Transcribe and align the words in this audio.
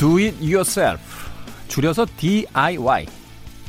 Do 0.00 0.18
it 0.18 0.38
yourself. 0.40 1.02
줄여서 1.68 2.06
DIY. 2.16 3.06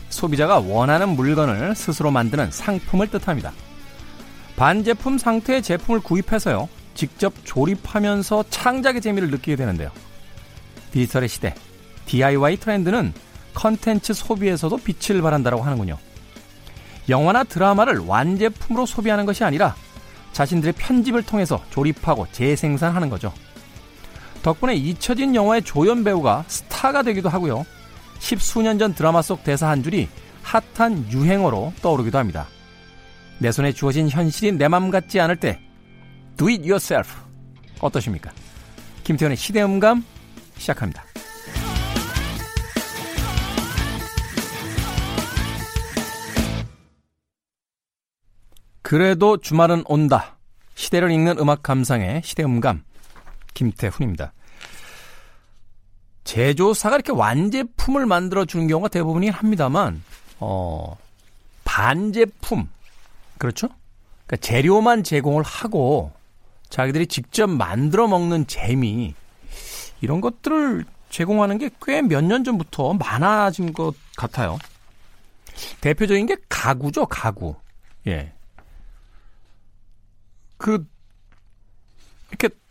소비자가 0.08 0.60
원하는 0.60 1.10
물건을 1.10 1.76
스스로 1.76 2.10
만드는 2.10 2.52
상품을 2.52 3.10
뜻합니다. 3.10 3.52
반제품 4.56 5.18
상태의 5.18 5.62
제품을 5.62 6.00
구입해서요. 6.00 6.70
직접 6.94 7.34
조립하면서 7.44 8.46
창작의 8.50 9.02
재미를 9.02 9.30
느끼게 9.30 9.58
되는데요. 9.58 9.92
디지털의 10.94 11.28
시대, 11.28 11.54
DIY 12.06 12.58
트렌드는 12.58 13.14
컨텐츠 13.54 14.14
소비에서도 14.14 14.78
빛을 14.78 15.22
발한다고 15.22 15.62
하는군요. 15.62 15.98
영화나 17.10 17.44
드라마를 17.44 18.00
완제품으로 18.00 18.86
소비하는 18.86 19.26
것이 19.26 19.44
아니라 19.44 19.76
자신들의 20.32 20.76
편집을 20.78 21.24
통해서 21.24 21.62
조립하고 21.72 22.28
재생산하는 22.32 23.10
거죠. 23.10 23.34
덕분에 24.44 24.76
잊혀진 24.76 25.36
영화의 25.36 25.62
조연 25.64 26.04
배우가 26.04 26.44
스타가 26.48 27.04
되기도 27.04 27.30
하고요. 27.30 27.66
십수년 28.20 28.80
전 28.80 28.94
드라마 28.94 29.22
속 29.22 29.44
대사 29.44 29.70
한 29.70 29.84
줄이 29.84 30.08
핫한 30.44 31.12
유행어로 31.12 31.74
떠오르기도 31.82 32.18
합니다. 32.18 32.48
내 33.40 33.52
손에 33.52 33.72
주어진 33.72 34.10
현실이 34.10 34.54
내 34.54 34.68
맘 34.68 34.90
같지 34.90 35.20
않을 35.20 35.38
때 35.38 35.60
Do 36.38 36.48
it 36.48 36.62
yourself 36.62 37.12
어떠십니까? 37.80 38.32
김태현의 39.04 39.38
시대음감 39.38 40.04
시작합니다. 40.58 41.04
그래도 48.82 49.38
주말은 49.38 49.84
온다. 49.88 50.38
시대를 50.76 51.12
읽는 51.12 51.38
음악 51.40 51.64
감상의 51.64 52.22
시대음감 52.24 52.84
김태훈입니다. 53.54 54.34
제조사가 56.24 56.96
이렇게 56.96 57.12
완제품을 57.12 58.06
만들어 58.06 58.46
주는 58.46 58.68
경우가 58.68 58.90
대부분이긴 58.90 59.34
합니다만 59.34 60.04
어 60.40 60.96
반제품 61.64 62.70
그렇죠? 63.38 63.70
그러니까 64.28 64.38
재료만 64.48 65.04
제공을 65.04 65.44
하고 65.44 66.12
자기들이 66.70 67.08
직접 67.08 67.48
만들어 67.48 68.08
먹는 68.08 68.48
재미 68.48 69.14
이런 70.02 70.22
것들을 70.22 70.86
제공하는 71.10 71.58
게 71.58 71.70
꽤 71.80 72.02
몇 72.04 72.24
년 72.24 72.44
전부터 72.44 72.94
많아진 72.94 73.74
것 73.74 73.94
같아요. 74.16 74.58
대표적인 75.82 76.26
게 76.28 76.38
가구죠, 76.48 77.06
가구. 77.08 77.56
예. 78.08 78.32
그 80.58 80.86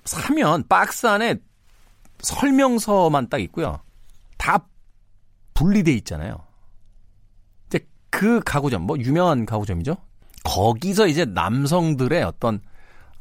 사면 0.05 0.65
박스 0.69 1.07
안에 1.07 1.37
설명서만 2.21 3.29
딱 3.29 3.41
있고요. 3.41 3.81
다 4.37 4.67
분리돼 5.55 5.93
있잖아요. 5.93 6.45
이제 7.67 7.87
그 8.11 8.41
가구점, 8.41 8.83
뭐 8.83 8.99
유명한 8.99 9.47
가구점이죠. 9.47 9.97
거기서 10.45 11.07
이제 11.07 11.25
남성들의 11.25 12.23
어떤 12.23 12.61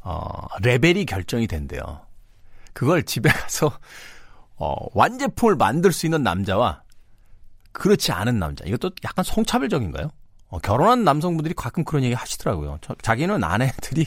어 0.00 0.46
레벨이 0.62 1.04
결정이 1.04 1.46
된대요. 1.46 2.00
그걸 2.72 3.02
집에 3.02 3.28
가서 3.28 3.70
어 4.56 4.74
완제품을 4.94 5.56
만들 5.56 5.92
수 5.92 6.06
있는 6.06 6.22
남자와 6.22 6.82
그렇지 7.72 8.12
않은 8.12 8.38
남자. 8.38 8.64
이것도 8.64 8.90
약간 9.04 9.24
성차별적인가요? 9.24 10.10
어, 10.48 10.58
결혼한 10.58 11.04
남성분들이 11.04 11.54
가끔 11.54 11.84
그런 11.84 12.02
얘기 12.02 12.14
하시더라고요. 12.14 12.78
저, 12.80 12.94
자기는 13.02 13.44
아내들이 13.44 14.06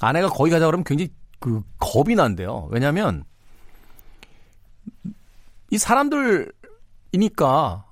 아내가 0.00 0.28
거기 0.28 0.50
가자 0.50 0.66
그러면 0.66 0.84
굉장히 0.84 1.10
그 1.42 1.60
겁이 1.80 2.14
난대요. 2.14 2.68
왜냐하면 2.70 3.24
이 5.70 5.76
사람들이니까 5.76 6.52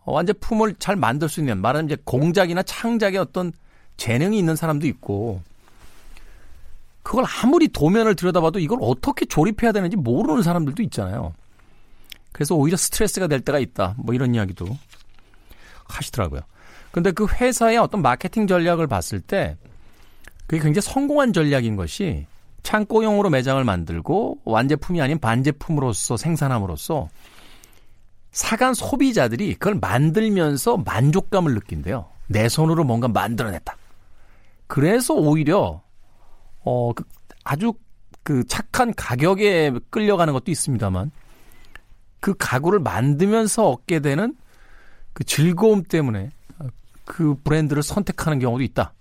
완제품을 0.04 0.76
잘 0.78 0.94
만들 0.94 1.28
수 1.28 1.40
있는 1.40 1.60
말하자면 1.60 1.90
이제 1.90 2.00
공작이나 2.04 2.62
창작의 2.62 3.18
어떤 3.18 3.52
재능이 3.96 4.38
있는 4.38 4.54
사람도 4.54 4.86
있고 4.86 5.42
그걸 7.02 7.24
아무리 7.42 7.66
도면을 7.66 8.14
들여다봐도 8.14 8.60
이걸 8.60 8.78
어떻게 8.82 9.26
조립해야 9.26 9.72
되는지 9.72 9.96
모르는 9.96 10.42
사람들도 10.42 10.80
있잖아요. 10.84 11.34
그래서 12.30 12.54
오히려 12.54 12.76
스트레스가 12.76 13.26
될 13.26 13.40
때가 13.40 13.58
있다. 13.58 13.96
뭐 13.98 14.14
이런 14.14 14.32
이야기도 14.32 14.66
하시더라고요. 15.86 16.42
근데 16.92 17.10
그 17.10 17.26
회사의 17.26 17.78
어떤 17.78 18.00
마케팅 18.00 18.46
전략을 18.46 18.86
봤을 18.86 19.20
때 19.20 19.56
그게 20.46 20.62
굉장히 20.62 20.82
성공한 20.82 21.32
전략인 21.32 21.74
것이 21.74 22.26
창고용으로 22.70 23.30
매장을 23.30 23.62
만들고 23.64 24.42
완제품이 24.44 25.02
아닌 25.02 25.18
반제품으로서 25.18 26.16
생산함으로써 26.16 27.08
사간 28.30 28.74
소비자들이 28.74 29.54
그걸 29.54 29.74
만들면서 29.74 30.76
만족감을 30.76 31.54
느낀대요. 31.54 32.06
내 32.28 32.48
손으로 32.48 32.84
뭔가 32.84 33.08
만들어냈다. 33.08 33.76
그래서 34.68 35.14
오히려 35.14 35.82
어 36.60 36.92
그 36.94 37.02
아주 37.42 37.72
그 38.22 38.44
착한 38.46 38.94
가격에 38.94 39.72
끌려가는 39.88 40.32
것도 40.32 40.52
있습니다만 40.52 41.10
그 42.20 42.34
가구를 42.38 42.78
만들면서 42.78 43.68
얻게 43.68 43.98
되는 43.98 44.36
그 45.12 45.24
즐거움 45.24 45.82
때문에 45.82 46.30
그 47.04 47.34
브랜드를 47.42 47.82
선택하는 47.82 48.38
경우도 48.38 48.62
있다. 48.62 48.92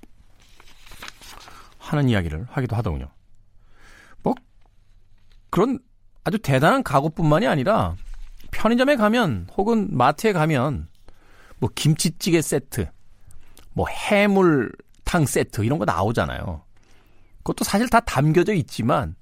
하는 1.77 2.09
이야기를 2.09 2.47
하기도 2.49 2.75
하더군요. 2.75 3.09
뭐 5.49 5.51
그런 5.51 5.79
아주 6.23 6.37
대단한 6.39 6.83
가구뿐만이 6.83 7.47
아니라 7.47 7.95
편의점에 8.51 8.95
가면 8.95 9.47
혹은 9.57 9.87
마트에 9.91 10.33
가면 10.33 10.87
뭐 11.57 11.69
김치찌개 11.73 12.41
세트, 12.41 12.89
뭐 13.73 13.87
해물탕 13.87 15.25
세트 15.25 15.63
이런 15.63 15.79
거 15.79 15.85
나오잖아요. 15.85 16.63
그것도 17.37 17.63
사실 17.63 17.89
다 17.89 17.99
담겨져 17.99 18.53
있지만 18.53 19.15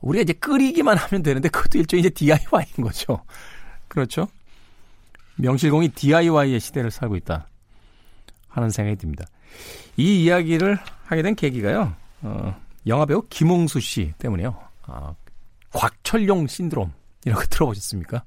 우리가 0.00 0.22
이제 0.22 0.32
끓이기만 0.34 0.96
하면 0.96 1.22
되는데 1.22 1.48
그것도 1.48 1.78
일종의 1.78 2.00
이제 2.00 2.10
DIY인 2.10 2.82
거죠. 2.82 3.22
그렇죠? 3.88 4.28
명실공히 5.36 5.88
DIY의 5.88 6.60
시대를 6.60 6.90
살고 6.90 7.16
있다 7.16 7.48
하는 8.48 8.70
생각이 8.70 8.96
듭니다. 8.96 9.24
이 9.96 10.24
이야기를 10.24 10.78
하게 11.04 11.22
된 11.22 11.34
계기가요. 11.34 11.94
어, 12.22 12.60
영화배우 12.86 13.24
김홍수 13.28 13.80
씨 13.80 14.14
때문에요. 14.18 14.56
아, 14.82 15.14
곽철용 15.72 16.46
신드롬 16.46 16.92
거 17.26 17.40
들어보셨습니까? 17.50 18.24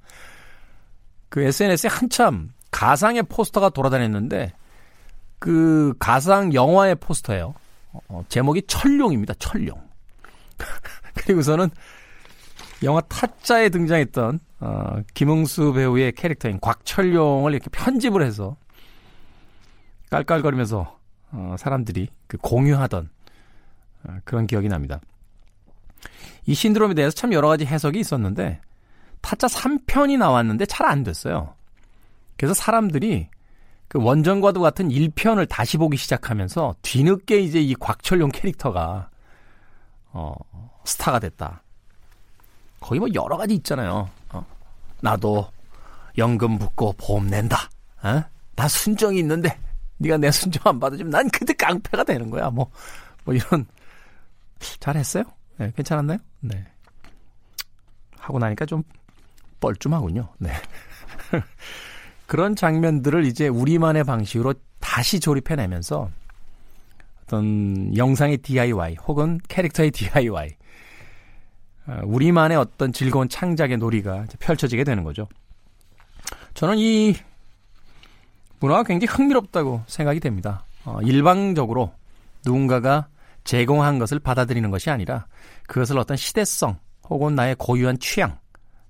그 1.30 1.42
SNS에 1.42 1.90
한참 1.90 2.52
가상의 2.72 3.24
포스터가 3.24 3.70
돌아다녔는데 3.70 4.54
그 5.40 5.94
가상 6.00 6.54
영화의 6.54 6.96
포스터예요. 6.96 7.54
어, 8.08 8.24
제목이 8.30 8.64
철룡입니다. 8.68 9.34
철룡. 9.40 9.82
그리고서는 11.16 11.70
영화 12.84 13.02
타짜에 13.02 13.70
등장했던 13.70 14.40
어, 14.60 15.02
김흥수 15.14 15.74
배우의 15.74 16.14
캐릭터인 16.14 16.60
곽철룡을 16.60 17.54
이렇게 17.54 17.70
편집을 17.70 18.24
해서 18.24 18.56
깔깔거리면서 20.10 21.00
어, 21.32 21.56
사람들이 21.58 22.10
그 22.28 22.38
공유하던 22.38 23.10
어, 24.06 24.18
그런 24.24 24.48
기억이 24.48 24.68
납니다. 24.68 25.02
이 26.46 26.54
신드롬에 26.54 26.94
대해서 26.94 27.16
참 27.16 27.34
여러 27.34 27.48
가지 27.48 27.66
해석이 27.66 28.00
있었는데 28.00 28.60
타짜 29.22 29.48
3편이 29.48 30.18
나왔는데 30.18 30.66
잘 30.66 30.86
안 30.88 31.04
됐어요. 31.04 31.54
그래서 32.38 32.54
사람들이 32.54 33.30
그 33.88 34.00
원전과도 34.02 34.60
같은 34.60 34.90
1편을 34.90 35.48
다시 35.48 35.78
보기 35.78 35.98
시작하면서 35.98 36.76
뒤늦게 36.82 37.40
이제 37.40 37.62
이 37.62 37.76
곽철용 37.76 38.32
캐릭터가 38.32 39.10
어 40.12 40.34
스타가 40.84 41.20
됐다. 41.20 41.64
거의 42.80 43.00
뭐 43.00 43.08
여러 43.14 43.38
가지 43.38 43.54
있잖아요. 43.56 44.10
어, 44.32 44.46
나도 45.02 45.48
연금 46.18 46.58
붙고 46.60 46.94
보험 46.98 47.28
낸다. 47.28 47.70
어? 48.04 48.24
나 48.56 48.68
순정이 48.68 49.20
있는데 49.20 49.58
네가 49.98 50.18
내 50.18 50.30
순정 50.32 50.62
안 50.66 50.80
받아주면 50.80 51.10
난 51.10 51.30
그때 51.30 51.54
깡패가 51.54 52.04
되는 52.04 52.30
거야. 52.30 52.50
뭐, 52.50 52.70
뭐 53.24 53.34
이런 53.34 53.66
잘했어요? 54.80 55.24
네, 55.58 55.72
괜찮았나요? 55.76 56.18
네. 56.42 56.66
하고 58.18 58.40
나니까 58.40 58.66
좀 58.66 58.84
뻘쭘하군요. 59.60 60.30
네. 60.40 60.52
그런 62.28 62.56
장면들을 62.56 63.26
이제 63.26 63.48
우리만의 63.48 64.04
방식으로 64.04 64.54
다시 64.80 65.20
조립해내면서 65.20 66.10
어떤 67.24 67.96
영상의 67.96 68.38
DIY 68.38 68.96
혹은 69.08 69.40
캐릭터의 69.48 69.92
DIY 69.92 70.56
어, 71.88 72.02
우리만의 72.04 72.58
어떤 72.58 72.94
즐거운 72.94 73.28
창작의 73.28 73.78
놀이가 73.78 74.26
펼쳐지게 74.40 74.84
되는 74.84 75.04
거죠. 75.04 75.28
저는 76.54 76.78
이 76.78 77.16
문화가 78.60 78.84
굉장히 78.84 79.14
흥미롭다고 79.14 79.84
생각이 79.88 80.20
됩니다. 80.20 80.64
어, 80.86 81.00
일방적으로 81.02 81.94
누군가가 82.46 83.08
제공한 83.44 84.00
것을 84.00 84.20
받아들이는 84.20 84.72
것이 84.72 84.90
아니라 84.90 85.26
그것을 85.68 85.98
어떤 85.98 86.18
시대성 86.18 86.78
혹은 87.10 87.36
나의 87.36 87.56
고유한 87.58 88.00
취향 88.00 88.40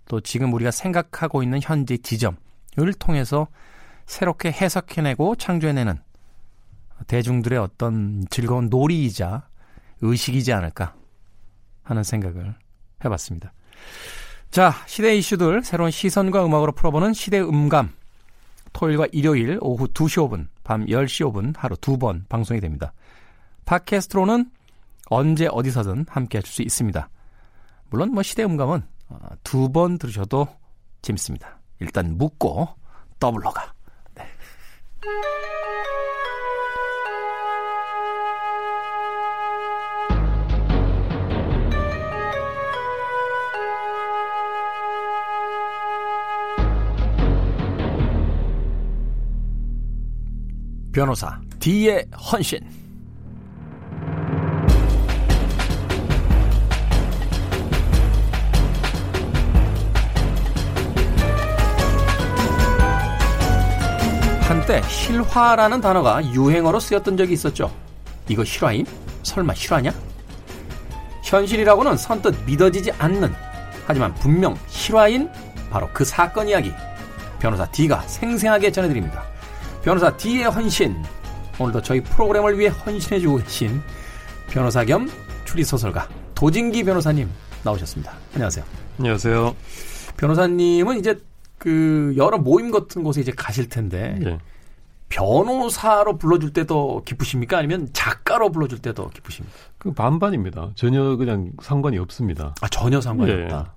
또 0.07 0.19
지금 0.21 0.53
우리가 0.53 0.71
생각하고 0.71 1.43
있는 1.43 1.59
현재 1.61 1.97
지점을 1.97 2.35
통해서 2.99 3.47
새롭게 4.05 4.51
해석해내고 4.51 5.35
창조해내는 5.35 5.97
대중들의 7.07 7.57
어떤 7.59 8.25
즐거운 8.29 8.69
놀이이자 8.69 9.47
의식이지 10.01 10.53
않을까 10.53 10.93
하는 11.83 12.03
생각을 12.03 12.55
해봤습니다. 13.03 13.53
자, 14.51 14.73
시대 14.85 15.15
이슈들 15.15 15.63
새로운 15.63 15.89
시선과 15.89 16.45
음악으로 16.45 16.73
풀어보는 16.73 17.13
시대 17.13 17.39
음감. 17.39 17.91
토요일과 18.71 19.07
일요일 19.11 19.57
오후 19.61 19.87
2시 19.87 20.27
5분, 20.29 20.47
밤 20.63 20.85
10시 20.85 21.31
5분 21.31 21.53
하루 21.57 21.75
두 21.77 21.97
번 21.97 22.25
방송이 22.29 22.59
됩니다. 22.59 22.93
팟캐스트로는 23.65 24.51
언제 25.09 25.47
어디서든 25.51 26.05
함께 26.09 26.37
하실 26.37 26.51
수 26.51 26.61
있습니다. 26.61 27.09
물론 27.89 28.11
뭐 28.11 28.23
시대 28.23 28.43
음감은 28.43 28.81
어, 29.09 29.17
두번 29.43 29.97
들으셔도 29.97 30.47
재밌습니다. 31.01 31.59
일단 31.79 32.17
묻고 32.17 32.69
더블로 33.19 33.51
가. 33.51 33.73
네. 34.15 34.23
변호사 50.91 51.41
D의 51.59 52.05
헌신 52.31 52.82
한때 64.63 64.81
실화라는 64.87 65.81
단어가 65.81 66.23
유행어로 66.23 66.79
쓰였던 66.79 67.17
적이 67.17 67.33
있었죠. 67.33 67.69
이거 68.29 68.45
실화임? 68.45 68.85
설마 69.21 69.53
실화냐? 69.53 69.93
현실이라고는 71.21 71.97
선뜻 71.97 72.45
믿어지지 72.45 72.93
않는 72.93 73.33
하지만 73.85 74.13
분명 74.15 74.57
실화인 74.69 75.29
바로 75.69 75.89
그 75.91 76.05
사건 76.05 76.47
이야기 76.47 76.71
변호사 77.39 77.69
D가 77.71 78.03
생생하게 78.07 78.71
전해드립니다. 78.71 79.25
변호사 79.83 80.15
D의 80.15 80.45
헌신 80.45 80.95
오늘도 81.59 81.81
저희 81.81 81.99
프로그램을 82.01 82.57
위해 82.57 82.69
헌신해주고 82.69 83.39
계신 83.39 83.81
변호사 84.47 84.85
겸 84.85 85.11
추리소설가 85.43 86.07
도진기 86.35 86.85
변호사님 86.85 87.29
나오셨습니다. 87.63 88.13
안녕하세요. 88.33 88.63
안녕하세요. 88.97 89.55
변호사님은 90.15 90.99
이제 90.99 91.19
그 91.63 92.13
여러 92.17 92.37
모임 92.37 92.71
같은 92.71 93.03
곳에 93.03 93.21
이제 93.21 93.31
가실 93.31 93.69
텐데 93.69 94.19
예. 94.25 94.37
변호사로 95.07 96.17
불러줄 96.17 96.51
때도 96.51 97.03
기쁘십니까? 97.05 97.57
아니면 97.57 97.87
작가로 97.93 98.51
불러줄 98.51 98.79
때도 98.79 99.09
기쁘십니까? 99.11 99.57
그 99.77 99.93
반반입니다. 99.93 100.71
전혀 100.75 101.15
그냥 101.15 101.53
상관이 101.61 101.97
없습니다. 101.99 102.53
아 102.59 102.67
전혀 102.67 102.99
상관이 102.99 103.31
예. 103.31 103.43
없다. 103.43 103.73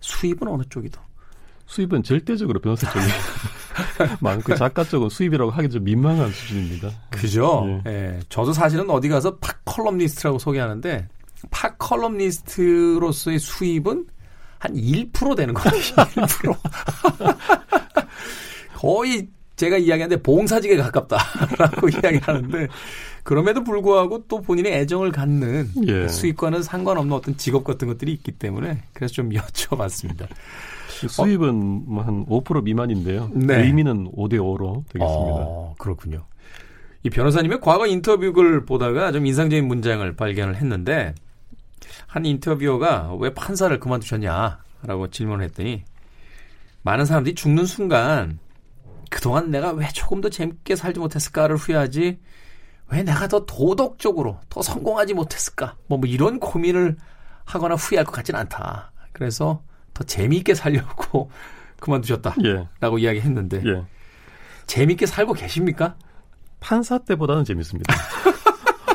수입은 0.00 0.48
어느 0.48 0.62
쪽이더? 0.70 0.98
수입은 1.66 2.02
절대적으로 2.02 2.60
변호사 2.60 2.90
쪽이 2.90 3.04
많고 4.22 4.54
작가 4.54 4.82
쪽은 4.82 5.10
수입이라고 5.10 5.50
하기 5.50 5.68
좀 5.68 5.84
민망한 5.84 6.30
수준입니다. 6.30 6.88
그죠? 7.10 7.82
예. 7.84 7.90
예. 7.90 8.20
저도 8.30 8.54
사실은 8.54 8.88
어디 8.88 9.10
가서 9.10 9.36
팝 9.36 9.62
칼럼니스트라고 9.66 10.38
소개하는데 10.38 11.08
팝 11.50 11.78
칼럼니스트로서의 11.78 13.38
수입은 13.38 14.06
한 14.62 14.74
1% 14.74 15.36
되는 15.36 15.54
것 15.54 15.64
같아요. 15.64 15.80
1%. 16.24 16.56
거의 18.78 19.26
제가 19.56 19.76
이야기하는데 19.76 20.22
봉사직에 20.22 20.76
가깝다라고 20.76 21.88
이야기하는데 22.02 22.68
그럼에도 23.24 23.64
불구하고 23.64 24.24
또 24.28 24.40
본인의 24.40 24.72
애정을 24.72 25.10
갖는 25.10 25.68
예. 25.88 26.06
수입과는 26.06 26.62
상관없는 26.62 27.12
어떤 27.12 27.36
직업 27.36 27.64
같은 27.64 27.88
것들이 27.88 28.12
있기 28.12 28.32
때문에 28.32 28.82
그래서 28.92 29.14
좀 29.14 29.30
여쭤봤습니다. 29.30 30.28
수입은 31.08 31.84
어? 31.88 32.04
한5% 32.06 32.62
미만인데요. 32.62 33.30
네. 33.34 33.64
의미는 33.64 34.12
5대 34.12 34.34
5로 34.34 34.84
되겠습니다. 34.88 35.00
어, 35.00 35.74
그렇군요. 35.78 36.24
이 37.02 37.10
변호사님의 37.10 37.60
과거 37.60 37.88
인터뷰를 37.88 38.64
보다가 38.64 39.10
좀 39.10 39.26
인상적인 39.26 39.66
문장을 39.66 40.14
발견을 40.14 40.54
했는데 40.54 41.14
한 42.06 42.26
인터뷰어가 42.26 43.14
왜 43.18 43.32
판사를 43.34 43.78
그만두셨냐라고 43.78 45.10
질문을 45.10 45.44
했더니 45.46 45.84
많은 46.82 47.04
사람들이 47.04 47.34
죽는 47.34 47.66
순간 47.66 48.38
그동안 49.10 49.50
내가 49.50 49.72
왜 49.72 49.88
조금 49.88 50.20
더 50.20 50.28
재밌게 50.28 50.76
살지 50.76 50.98
못했을까를 50.98 51.56
후회하지 51.56 52.18
왜 52.88 53.02
내가 53.02 53.28
더 53.28 53.46
도덕적으로 53.46 54.38
더 54.48 54.62
성공하지 54.62 55.14
못했을까 55.14 55.76
뭐, 55.86 55.98
뭐 55.98 56.08
이런 56.08 56.40
고민을 56.40 56.96
하거나 57.44 57.74
후회할 57.74 58.04
것 58.04 58.12
같지는 58.12 58.40
않다. 58.40 58.92
그래서 59.12 59.62
더 59.94 60.04
재미있게 60.04 60.54
살려고 60.54 61.30
그만두셨다라고 61.80 63.00
예. 63.00 63.02
이야기했는데 63.04 63.62
예. 63.66 63.84
재미있게 64.66 65.06
살고 65.06 65.34
계십니까? 65.34 65.96
판사 66.60 66.98
때보다는 66.98 67.44
재밌습니다. 67.44 67.92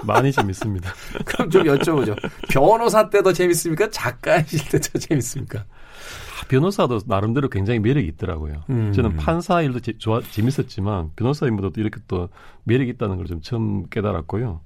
많이 0.06 0.32
재밌습니다. 0.32 0.92
그럼 1.26 1.50
좀 1.50 1.64
여쭤보죠. 1.64 2.16
변호사 2.50 3.10
때도 3.10 3.34
재밌습니까? 3.34 3.90
작가이실 3.90 4.70
때 4.70 4.80
더 4.80 5.00
재밌습니까? 5.00 5.60
아, 5.60 6.46
변호사도 6.48 7.02
나름대로 7.08 7.50
굉장히 7.50 7.80
매력이 7.80 8.08
있더라고요. 8.10 8.64
음. 8.70 8.94
저는 8.94 9.18
판사 9.18 9.62
일도 9.62 9.80
제, 9.80 9.98
좋아, 9.98 10.22
재밌었지만 10.22 11.12
변호사님보다도 11.16 11.82
이렇게 11.82 12.00
또 12.08 12.30
매력이 12.64 12.92
있다는 12.92 13.18
걸 13.18 13.26
좀 13.26 13.42
처음 13.42 13.88
깨달았고요. 13.90 14.62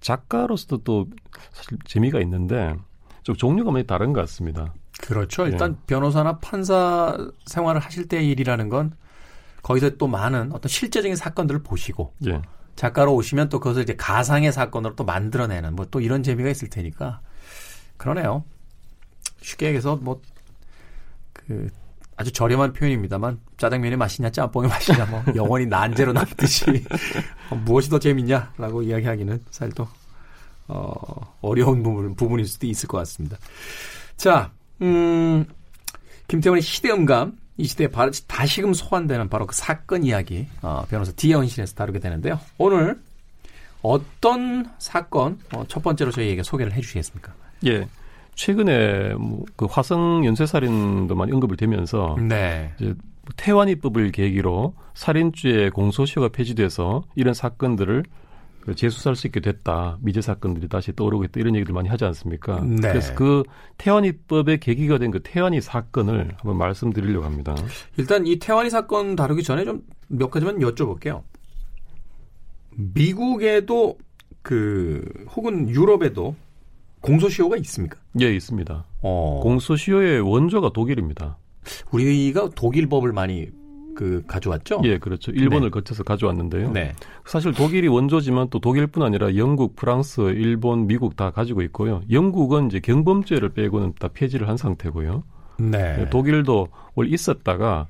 작가로서도 0.00 0.82
또 0.84 1.06
사실 1.52 1.78
재미가 1.84 2.20
있는데 2.20 2.74
좀 3.22 3.34
종류가 3.36 3.70
많이 3.70 3.86
다른 3.86 4.12
것 4.12 4.20
같습니다. 4.22 4.72
그렇죠. 5.00 5.46
일단 5.46 5.72
예. 5.78 5.86
변호사나 5.86 6.38
판사 6.38 7.16
생활을 7.46 7.80
하실 7.80 8.06
때의 8.08 8.28
일이라는 8.30 8.68
건 8.68 8.92
거기서 9.62 9.90
또 9.96 10.06
많은 10.06 10.52
어떤 10.52 10.68
실제적인 10.68 11.16
사건들을 11.16 11.62
보시고 11.62 12.14
예. 12.26 12.40
작가로 12.80 13.14
오시면 13.14 13.50
또 13.50 13.60
그것을 13.60 13.82
이제 13.82 13.94
가상의 13.94 14.52
사건으로 14.52 14.96
또 14.96 15.04
만들어내는 15.04 15.76
뭐 15.76 15.84
또 15.90 16.00
이런 16.00 16.22
재미가 16.22 16.48
있을 16.48 16.70
테니까 16.70 17.20
그러네요. 17.98 18.44
쉽게 19.42 19.66
얘기해서 19.66 19.96
뭐 19.96 20.22
그 21.32 21.68
아주 22.16 22.32
저렴한 22.32 22.72
표현입니다만 22.72 23.38
짜장면이 23.56 23.96
맛이냐 23.96 24.30
짬뽕이 24.30 24.68
맛이냐 24.68 25.06
뭐 25.06 25.22
영원히 25.36 25.66
난제로 25.66 26.12
남듯이 26.12 26.64
어, 27.50 27.54
무엇이 27.56 27.88
더 27.90 27.98
재밌냐라고 27.98 28.82
이야기하기는 28.82 29.42
사실 29.50 29.74
또 29.74 29.86
어, 30.68 31.36
어려운 31.40 31.82
부분, 31.82 32.14
부분일 32.14 32.46
수도 32.46 32.66
있을 32.66 32.88
것 32.88 32.98
같습니다. 32.98 33.36
자, 34.16 34.52
음, 34.82 35.44
김태원의 36.28 36.62
시대음감 36.62 37.36
이 37.60 37.64
시대에 37.66 37.88
바로 37.88 38.10
다시금 38.26 38.72
소환되는 38.74 39.28
바로 39.28 39.46
그 39.46 39.54
사건 39.54 40.04
이야기 40.04 40.46
어, 40.62 40.84
변호사 40.88 41.12
디언실에서 41.12 41.74
다루게 41.74 41.98
되는데요. 41.98 42.40
오늘 42.58 42.98
어떤 43.82 44.70
사건 44.78 45.38
어, 45.54 45.64
첫 45.68 45.82
번째로 45.82 46.10
저희에게 46.10 46.42
소개를 46.42 46.72
해주시겠습니까? 46.72 47.32
예. 47.66 47.86
최근에 48.34 49.14
뭐 49.14 49.44
그 49.56 49.66
화성 49.66 50.24
연쇄살인도 50.24 51.14
많이 51.14 51.32
언급을 51.32 51.58
되면서 51.58 52.16
네. 52.18 52.72
이제 52.80 52.94
태완이법을 53.36 54.10
계기로 54.12 54.74
살인죄 54.94 55.70
공소시효가 55.74 56.30
폐지돼서 56.30 57.04
이런 57.14 57.34
사건들을 57.34 58.04
그 58.04 58.10
재수사할 58.76 59.16
수 59.16 59.26
있게 59.26 59.40
됐다. 59.40 59.98
미제 60.00 60.20
사건들이 60.20 60.68
다시 60.68 60.94
떠오르고 60.94 61.24
있다. 61.24 61.40
이런 61.40 61.54
얘기들 61.56 61.72
많이 61.74 61.88
하지 61.88 62.04
않습니까? 62.04 62.60
네. 62.60 62.76
그래서 62.88 63.14
그 63.14 63.42
태완이법의 63.78 64.60
계기가 64.60 64.98
된 64.98 65.10
그 65.10 65.20
태완이 65.22 65.60
사건을 65.60 66.34
한번 66.36 66.56
말씀드리려고 66.58 67.24
합니다. 67.24 67.54
일단 67.96 68.26
이 68.26 68.38
태완이 68.38 68.70
사건 68.70 69.16
다루기 69.16 69.42
전에 69.42 69.64
좀 69.64 69.82
몇 70.12 70.28
가지만 70.30 70.58
여쭤볼게요. 70.58 71.22
미국에도 72.76 73.96
그 74.42 75.04
혹은 75.36 75.68
유럽에도 75.68 76.34
공소시효가 77.00 77.56
있습니까? 77.58 77.98
예, 78.20 78.34
있습니다. 78.34 78.84
어. 79.02 79.40
공소시효의 79.42 80.20
원조가 80.20 80.72
독일입니다. 80.72 81.38
우리가 81.92 82.50
독일법을 82.56 83.12
많이 83.12 83.48
그 84.00 84.22
가져왔죠? 84.26 84.80
예, 84.84 84.96
그렇죠. 84.96 85.30
일본을 85.30 85.66
네. 85.66 85.70
거쳐서 85.70 86.04
가져왔는데요. 86.04 86.72
네. 86.72 86.94
사실 87.26 87.52
독일이 87.52 87.86
원조지만 87.86 88.48
또 88.48 88.58
독일뿐 88.58 89.02
아니라 89.02 89.36
영국, 89.36 89.76
프랑스, 89.76 90.22
일본, 90.22 90.86
미국 90.86 91.16
다 91.16 91.30
가지고 91.30 91.60
있고요. 91.60 92.00
영국은 92.10 92.68
이제 92.68 92.80
경범죄를 92.80 93.50
빼고는 93.50 93.92
다 93.98 94.08
폐지를 94.08 94.48
한 94.48 94.56
상태고요. 94.56 95.22
네. 95.58 96.08
독일도 96.08 96.68
원래 96.94 97.10
있었다가 97.10 97.88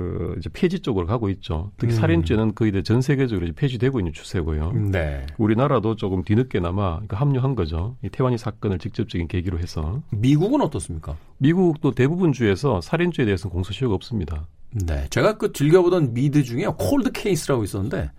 그그 0.00 0.36
이제 0.38 0.50
폐지 0.52 0.80
쪽으로 0.80 1.06
가고 1.06 1.28
있죠. 1.30 1.70
특히 1.76 1.94
음. 1.94 1.98
살인죄는 2.00 2.54
거의 2.54 2.72
전 2.82 3.00
세계적으로 3.00 3.46
이제 3.46 3.54
폐지되고 3.54 4.00
있는 4.00 4.12
추세고요. 4.12 4.72
네. 4.72 5.26
우리나라도 5.38 5.96
조금 5.96 6.22
뒤늦게나마 6.22 7.00
합류한 7.08 7.54
거죠. 7.54 7.96
이 8.02 8.08
태완이 8.08 8.38
사건을 8.38 8.78
직접적인 8.78 9.28
계기로 9.28 9.58
해서. 9.58 10.02
미국은 10.10 10.60
어떻습니까? 10.62 11.16
미국도 11.38 11.92
대부분 11.92 12.32
주에서 12.32 12.80
살인죄에 12.80 13.26
대해서는 13.26 13.52
공소시효가 13.52 13.94
없습니다. 13.94 14.46
네. 14.72 15.06
제가 15.10 15.36
그 15.36 15.52
즐겨보던 15.52 16.14
미드 16.14 16.42
중에 16.42 16.66
Cold 16.78 17.12
Case라고 17.12 17.64
있었는데 17.64 18.10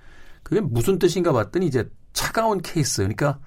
그게 0.43 0.61
무슨 0.61 0.99
뜻인가 0.99 1.31
봤더니 1.31 1.65
이제 1.65 1.89
차가운 2.13 2.61
케이스. 2.61 2.97
그러니까 3.01 3.39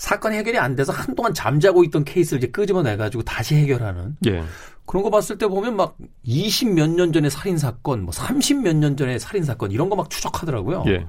사건 0.00 0.32
해결이 0.32 0.58
안 0.58 0.74
돼서 0.76 0.92
한동안 0.94 1.34
잠자고 1.34 1.84
있던 1.84 2.04
케이스를 2.04 2.38
이제 2.38 2.46
끄집어내가지고 2.50 3.22
다시 3.22 3.54
해결하는. 3.56 4.16
예. 4.26 4.42
그런 4.86 5.02
거 5.02 5.10
봤을 5.10 5.36
때 5.36 5.46
보면 5.46 5.76
막 5.76 5.98
20 6.24 6.72
몇 6.72 6.88
년 6.88 7.12
전의 7.12 7.30
살인사건, 7.30 8.04
뭐 8.04 8.12
30 8.12 8.62
몇 8.62 8.74
년 8.76 8.96
전의 8.96 9.20
살인사건 9.20 9.70
이런 9.72 9.90
거 9.90 9.96
막 9.96 10.08
추적하더라고요. 10.08 10.84
예. 10.86 11.06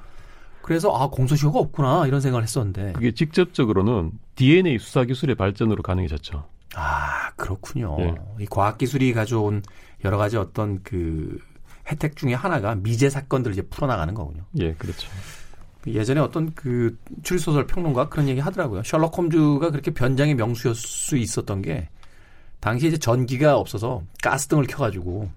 그래서 0.60 0.94
아, 0.94 1.08
공소시효가 1.08 1.58
없구나 1.58 2.06
이런 2.06 2.20
생각을 2.20 2.42
했었는데. 2.42 2.92
그게 2.92 3.12
직접적으로는 3.14 4.12
DNA 4.36 4.78
수사 4.78 5.04
기술의 5.04 5.36
발전으로 5.36 5.82
가능해졌죠. 5.82 6.44
아, 6.74 7.30
그렇군요. 7.36 7.96
예. 8.00 8.14
이 8.40 8.46
과학기술이 8.46 9.14
가져온 9.14 9.62
여러 10.04 10.18
가지 10.18 10.36
어떤 10.36 10.82
그 10.82 11.38
혜택 11.90 12.14
중에 12.16 12.34
하나가 12.34 12.74
미제 12.74 13.08
사건들을 13.08 13.54
이제 13.54 13.62
풀어나가는 13.62 14.12
거군요. 14.12 14.44
예, 14.60 14.74
그렇죠. 14.74 15.08
예전에 15.86 16.20
어떤 16.20 16.52
그 16.54 16.96
추리소설 17.22 17.66
평론가 17.66 18.08
그런 18.08 18.28
얘기 18.28 18.40
하더라고요. 18.40 18.82
셜록 18.84 19.16
홈즈가 19.16 19.70
그렇게 19.70 19.90
변장의 19.90 20.34
명수였을 20.34 20.76
수 20.76 21.16
있었던 21.16 21.62
게 21.62 21.88
당시에 22.60 22.88
이제 22.90 22.98
전기가 22.98 23.56
없어서 23.56 24.02
가스등을 24.22 24.66
켜가지고 24.66 25.28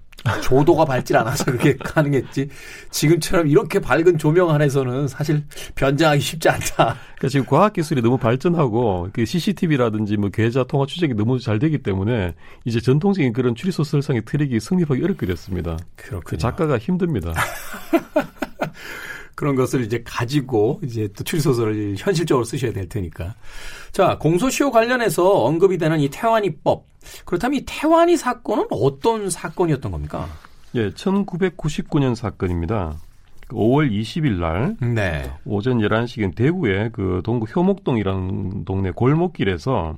조도가 0.44 0.86
밝질 0.86 1.18
않아서 1.18 1.46
그렇게 1.46 1.76
가능했지. 1.84 2.50
지금처럼 2.90 3.48
이렇게 3.48 3.80
밝은 3.80 4.18
조명 4.18 4.50
안에서는 4.50 5.08
사실 5.08 5.44
변장하기 5.76 6.22
쉽지 6.22 6.50
않다. 6.50 6.76
그러니까 6.76 7.28
지금 7.30 7.46
과학 7.46 7.74
기술이 7.74 8.02
너무 8.02 8.18
발전하고 8.18 9.10
그 9.14 9.26
CCTV라든지 9.26 10.18
뭐 10.18 10.30
계좌 10.30 10.64
통화 10.64 10.86
추적이 10.86 11.14
너무 11.14 11.40
잘 11.40 11.60
되기 11.60 11.78
때문에 11.78 12.34
이제 12.66 12.80
전통적인 12.80 13.34
그런 13.34 13.56
추리소설상의 13.56 14.24
트릭이 14.26 14.60
성립하기 14.60 15.04
어렵게 15.04 15.26
됐습니다. 15.26 15.78
그렇군요. 15.96 16.22
그 16.26 16.38
작가가 16.38 16.78
힘듭니다. 16.78 17.34
그런 19.36 19.56
것을 19.56 19.82
이제 19.82 20.02
가지고 20.04 20.80
이제 20.84 21.10
또 21.16 21.24
추리소설을 21.24 21.96
현실적으로 21.98 22.46
쓰셔야 22.46 22.72
될 22.72 22.88
테니까. 22.88 23.36
자, 23.92 24.18
공소시효 24.18 24.72
관련해서 24.72 25.44
언급이 25.44 25.78
되는 25.78 26.00
이 26.00 26.10
태완이법. 26.10 26.86
그렇다면 27.26 27.60
이 27.60 27.64
태완이 27.66 28.18
사건은 28.18 28.68
어떤 28.72 29.30
사건이었던 29.30 29.92
겁니까? 29.92 30.28
예, 30.76 30.90
1999년 30.90 32.16
사건입니다. 32.16 32.96
5월 33.50 33.92
20일 33.92 34.40
날 34.40 34.76
네. 34.82 35.32
오전 35.46 35.78
11시경 35.80 36.34
대구의 36.36 36.90
그 36.92 37.22
동구 37.24 37.46
효목동이라는 37.46 38.66
동네 38.66 38.90
골목길에서 38.92 39.98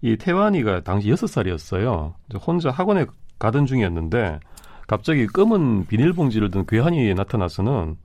이 0.00 0.16
태완이가 0.16 0.80
당시 0.82 1.08
6살이었어요. 1.08 2.14
혼자 2.40 2.70
학원에 2.70 3.04
가던 3.38 3.66
중이었는데 3.66 4.40
갑자기 4.86 5.26
검은 5.26 5.86
비닐봉지를 5.86 6.50
든 6.50 6.64
괴한이 6.66 7.12
나타나서는 7.14 7.96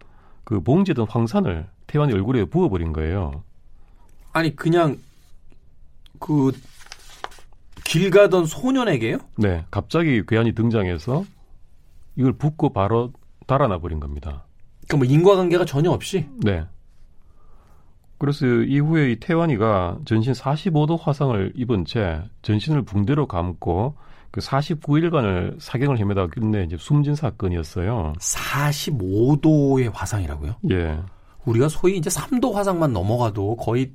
그 0.43 0.61
봉지에 0.61 0.93
든 0.93 1.05
황산을 1.07 1.67
태완이 1.87 2.13
얼굴에 2.13 2.45
부어버린 2.45 2.93
거예요. 2.93 3.43
아니 4.31 4.55
그냥 4.55 4.97
그 6.19 6.51
길 7.83 8.09
가던 8.09 8.45
소년에게요? 8.45 9.19
네, 9.37 9.65
갑자기 9.69 10.23
괴한이 10.25 10.53
등장해서 10.53 11.25
이걸 12.15 12.33
붓고 12.33 12.69
바로 12.73 13.11
달아나 13.45 13.77
버린 13.77 13.99
겁니다. 13.99 14.45
그러니까 14.87 14.97
뭐 14.97 15.05
인과관계가 15.05 15.65
전혀 15.65 15.91
없이? 15.91 16.25
네. 16.37 16.65
그래서 18.17 18.45
이후에 18.45 19.11
이 19.11 19.19
태완이가 19.19 19.99
전신 20.05 20.33
45도 20.33 20.99
화상을 20.99 21.53
입은 21.55 21.85
채 21.85 22.23
전신을 22.41 22.83
붕대로 22.83 23.27
감고 23.27 23.95
그 24.33 24.41
49일간을 24.41 25.61
사경을 25.61 25.97
헤매다가 25.97 26.27
끝내 26.27 26.63
이제 26.63 26.75
숨진 26.77 27.15
사건이었어요. 27.15 28.13
45도의 28.19 29.93
화상이라고요? 29.93 30.55
예. 30.71 30.99
우리가 31.45 31.69
소위 31.69 31.95
이제 31.95 32.09
3도 32.09 32.51
화상만 32.51 32.91
넘어가도 32.91 33.55
거의 33.55 33.93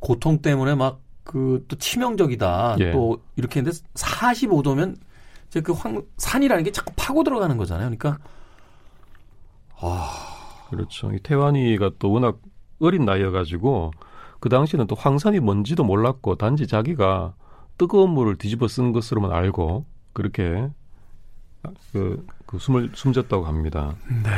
고통 0.00 0.40
때문에 0.40 0.74
막 0.74 1.06
그 1.26 1.64
또 1.68 1.76
치명적이다. 1.76 2.76
예. 2.78 2.92
또 2.92 3.18
이렇게 3.34 3.60
했는데 3.60 3.76
45도면 3.94 4.96
이제 5.48 5.60
그 5.60 5.72
황, 5.72 6.02
산이라는 6.16 6.64
게 6.64 6.70
자꾸 6.70 6.92
파고 6.96 7.24
들어가는 7.24 7.56
거잖아요. 7.56 7.90
그러니까 7.90 8.18
아 9.78 10.08
그렇죠. 10.70 11.12
이 11.12 11.18
태완이가 11.18 11.90
또 11.98 12.12
워낙 12.12 12.38
어린 12.80 13.04
나이여 13.04 13.32
가지고 13.32 13.90
그 14.40 14.48
당시는 14.48 14.86
또 14.86 14.94
황산이 14.94 15.40
뭔지도 15.40 15.82
몰랐고 15.84 16.36
단지 16.36 16.66
자기가 16.66 17.34
뜨거운 17.78 18.10
물을 18.10 18.36
뒤집어 18.36 18.68
쓴 18.68 18.92
것으로만 18.92 19.32
알고 19.32 19.84
그렇게 20.12 20.68
그, 21.92 22.26
그 22.46 22.58
숨을 22.58 22.92
숨졌다고 22.94 23.44
합니다. 23.44 23.96
네. 24.22 24.30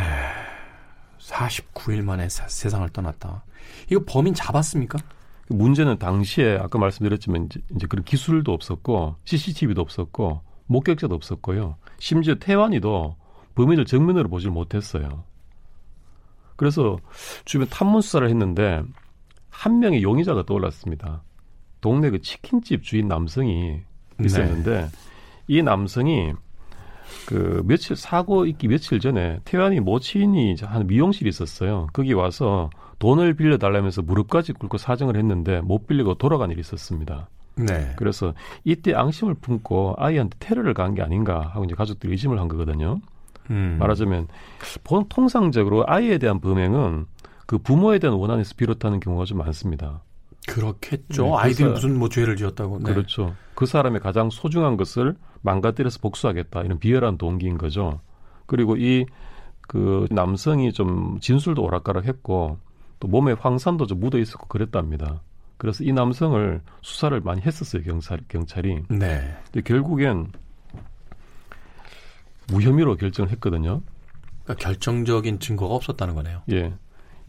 49일 1.19 2.03
만에 2.03 2.29
사, 2.29 2.49
세상을 2.49 2.89
떠났다. 2.91 3.45
이거 3.91 4.03
범인 4.07 4.35
잡았습니까? 4.35 4.99
그 5.47 5.53
문제는 5.53 5.99
당시에 5.99 6.57
아까 6.57 6.79
말씀드렸지만 6.79 7.47
이제, 7.47 7.61
이제 7.75 7.87
그런 7.87 8.05
기술도 8.05 8.53
없었고 8.53 9.17
CCTV도 9.25 9.81
없었고 9.81 10.43
목격자도 10.67 11.15
없었고요. 11.15 11.77
심지어 11.99 12.35
태완이도 12.37 13.17
범인을 13.55 13.85
정면으로 13.87 14.29
보질 14.29 14.51
못했어요. 14.51 15.25
그래서 16.57 16.99
주변 17.45 17.69
탐문 17.69 18.01
수사를 18.01 18.29
했는데 18.29 18.83
한 19.49 19.79
명의 19.81 20.03
용의자가 20.03 20.45
떠올랐습니다. 20.45 21.23
동네 21.81 22.11
그 22.11 22.21
치킨집 22.21 22.83
주인 22.83 23.09
남성이 23.09 23.81
네. 24.17 24.27
있었는데 24.27 24.81
네. 24.83 24.89
이 25.47 25.63
남성이 25.63 26.33
그 27.27 27.63
며칠 27.67 27.97
사고 27.97 28.47
있기 28.47 28.69
며칠 28.69 29.01
전에 29.01 29.41
태환이 29.45 29.81
모친이 29.81 30.57
한 30.63 30.87
미용실이 30.87 31.29
있었어요. 31.29 31.89
거기 31.93 32.13
와서 32.13 32.71
돈을 32.99 33.35
빌려 33.35 33.59
달라면서 33.59 34.03
무릎까지 34.03 34.55
꿇고 34.55 34.79
사정을 34.79 35.17
했는데 35.17 35.61
못 35.61 35.87
빌리고 35.87 36.15
돌아간 36.15 36.51
일이 36.51 36.61
있었습니다. 36.61 37.29
네. 37.57 37.93
그래서 37.97 38.35
이때 38.65 38.95
앙심을 38.95 39.35
품고 39.35 39.95
아이한테 39.99 40.37
테러를 40.39 40.75
간게 40.75 41.03
아닌가 41.03 41.41
하고 41.53 41.65
이제 41.65 41.75
가족들이 41.75 42.13
의심을 42.13 42.39
한 42.39 42.49
거거든요. 42.49 43.01
음. 43.51 43.77
말하자면 43.79 44.29
본 44.85 45.07
통상적으로 45.09 45.85
아이에 45.87 46.19
대한 46.19 46.41
범행은 46.41 47.07
그 47.47 47.59
부모에 47.59 47.99
대한 47.99 48.17
원한에서 48.17 48.55
비롯하는 48.57 49.01
경우가 49.01 49.25
좀 49.25 49.39
많습니다. 49.39 50.03
그렇겠죠. 50.49 51.25
네, 51.25 51.33
아이들이 51.37 51.69
그 51.69 51.73
무슨 51.75 51.99
뭐 51.99 52.09
죄를 52.09 52.37
지었다고. 52.37 52.79
네. 52.79 52.93
그렇죠. 52.93 53.35
그 53.55 53.67
사람의 53.67 54.01
가장 54.01 54.31
소중한 54.31 54.77
것을 54.77 55.15
망가뜨려서 55.43 56.01
복수하겠다 56.01 56.63
이런 56.63 56.79
비열한 56.79 57.19
동기인 57.19 57.59
거죠. 57.59 58.01
그리고 58.47 58.77
이 58.77 59.07
그 59.69 60.09
남성이 60.11 60.73
좀 60.73 61.21
진술도 61.21 61.63
오락가락했고 61.63 62.59
또 62.99 63.09
몸에 63.09 63.33
황산도 63.33 63.87
좀 63.87 64.01
묻어 64.01 64.19
있었고 64.19 64.49
그랬답니다. 64.49 65.21
그래서 65.59 65.85
이 65.85 65.93
남성을 65.93 66.63
수사를 66.83 67.21
많이 67.21 67.43
했었어요 67.43 67.83
경찰 67.83 68.19
경찰이. 68.29 68.85
네. 68.89 69.37
근데 69.45 69.61
결국엔 69.61 70.33
무혐의로 72.51 72.97
결정을 72.97 73.31
했거든요. 73.33 73.83
그러니까 74.45 74.65
결정적인 74.65 75.39
증거가 75.39 75.75
없었다는 75.75 76.15
거네요. 76.15 76.43
예. 76.51 76.73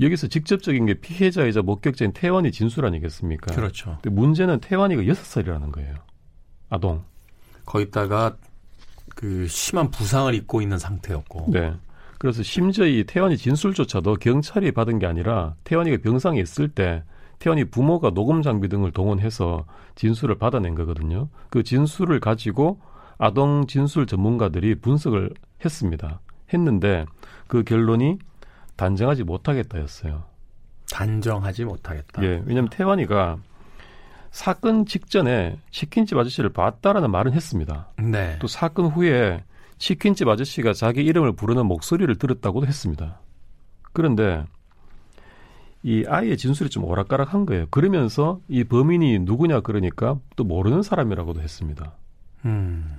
여기서 0.01 0.27
직접적인 0.27 0.85
게 0.85 0.93
피해자이자 0.95 1.61
목격자인 1.61 2.13
태환이 2.13 2.51
진술 2.51 2.85
아니겠습니까? 2.85 3.53
그렇죠. 3.53 3.97
근데 4.01 4.09
문제는 4.09 4.59
태환이가 4.59 5.07
여섯 5.07 5.23
살이라는 5.25 5.71
거예요. 5.71 5.95
아동. 6.69 7.03
거기다가 7.65 8.37
그 9.15 9.47
심한 9.47 9.91
부상을 9.91 10.33
입고 10.33 10.61
있는 10.61 10.77
상태였고. 10.77 11.51
네. 11.51 11.73
그래서 12.17 12.43
심지어 12.43 12.85
이 12.85 13.03
태환이 13.05 13.37
진술조차도 13.37 14.15
경찰이 14.15 14.71
받은 14.71 14.99
게 14.99 15.05
아니라 15.05 15.55
태환이가 15.63 16.01
병상에 16.01 16.39
있을 16.39 16.69
때 16.69 17.03
태환이 17.39 17.65
부모가 17.65 18.11
녹음 18.11 18.41
장비 18.41 18.67
등을 18.67 18.91
동원해서 18.91 19.65
진술을 19.95 20.37
받아낸 20.37 20.75
거거든요. 20.75 21.29
그 21.49 21.63
진술을 21.63 22.19
가지고 22.19 22.79
아동 23.17 23.67
진술 23.67 24.05
전문가들이 24.05 24.75
분석을 24.75 25.33
했습니다. 25.63 26.19
했는데 26.53 27.05
그 27.47 27.63
결론이 27.63 28.19
단정하지 28.79 29.23
못하겠다였어요. 29.25 30.23
단정하지 30.89 31.65
못하겠다. 31.65 32.23
예, 32.23 32.41
왜냐하면 32.45 32.69
태환이가 32.69 33.37
사건 34.31 34.85
직전에 34.85 35.57
치킨집 35.69 36.17
아저씨를 36.17 36.51
봤다라는 36.51 37.11
말은 37.11 37.33
했습니다. 37.33 37.89
네. 37.97 38.37
또 38.39 38.47
사건 38.47 38.87
후에 38.87 39.43
치킨집 39.79 40.27
아저씨가 40.27 40.73
자기 40.73 41.03
이름을 41.03 41.33
부르는 41.33 41.65
목소리를 41.65 42.13
들었다고도 42.17 42.67
했습니다. 42.67 43.19
그런데 43.91 44.45
이 45.83 46.05
아이의 46.07 46.37
진술이 46.37 46.69
좀 46.69 46.85
오락가락한 46.85 47.45
거예요. 47.45 47.65
그러면서 47.71 48.39
이 48.47 48.63
범인이 48.63 49.19
누구냐 49.19 49.61
그러니까 49.61 50.17
또 50.35 50.43
모르는 50.43 50.83
사람이라고도 50.83 51.41
했습니다. 51.41 51.93
음. 52.45 52.97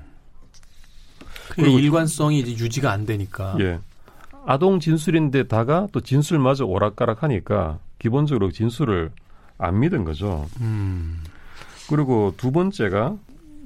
그리고 1.50 1.78
일관성이 1.78 2.40
이제 2.40 2.52
유지가 2.52 2.92
안 2.92 3.06
되니까. 3.06 3.56
예. 3.60 3.80
아동 4.46 4.80
진술인데다가 4.80 5.88
또 5.92 6.00
진술마저 6.00 6.64
오락가락하니까 6.64 7.78
기본적으로 7.98 8.50
진술을 8.50 9.10
안 9.58 9.80
믿은 9.80 10.04
거죠. 10.04 10.46
음. 10.60 11.22
그리고 11.88 12.32
두 12.36 12.50
번째가 12.50 13.16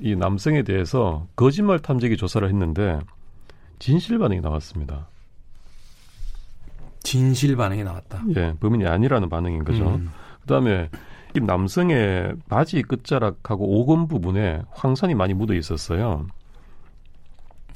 이 0.00 0.16
남성에 0.16 0.62
대해서 0.62 1.26
거짓말 1.37 1.78
탐지기 1.78 2.16
조사를 2.16 2.47
했는데 2.49 2.99
진실 3.78 4.19
반응이 4.19 4.40
나왔습니다. 4.40 5.09
진실 7.02 7.54
반응이 7.54 7.85
나왔다. 7.85 8.25
예, 8.37 8.54
범인이 8.59 8.87
아니라는 8.87 9.28
반응인 9.28 9.64
거죠. 9.64 9.97
음. 9.97 10.11
그다음에 10.40 10.88
이 11.37 11.40
남성의 11.40 12.35
바지 12.49 12.83
끝자락하고 12.83 13.81
오금 13.81 14.09
부분에 14.09 14.62
황산이 14.71 15.14
많이 15.14 15.35
묻어 15.35 15.54
있었어요. 15.54 16.26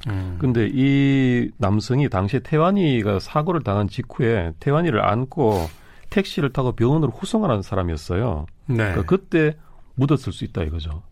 음. 0.06 0.36
근데 0.38 0.68
이 0.72 1.50
남성이 1.56 2.08
당시에 2.08 2.40
태환이가 2.40 3.18
사고를 3.18 3.62
당한 3.62 3.88
직후에 3.88 4.52
태환이를 4.60 5.04
안고 5.04 5.66
택시를 6.10 6.52
타고 6.52 6.72
병원으로 6.72 7.10
후송하는 7.12 7.62
사람이었어요. 7.62 8.46
네. 8.66 8.76
그러니까 8.76 9.02
그때 9.02 9.56
묻었을 9.96 10.32
수 10.32 10.44
있다 10.44 10.62
이거죠. 10.62 11.02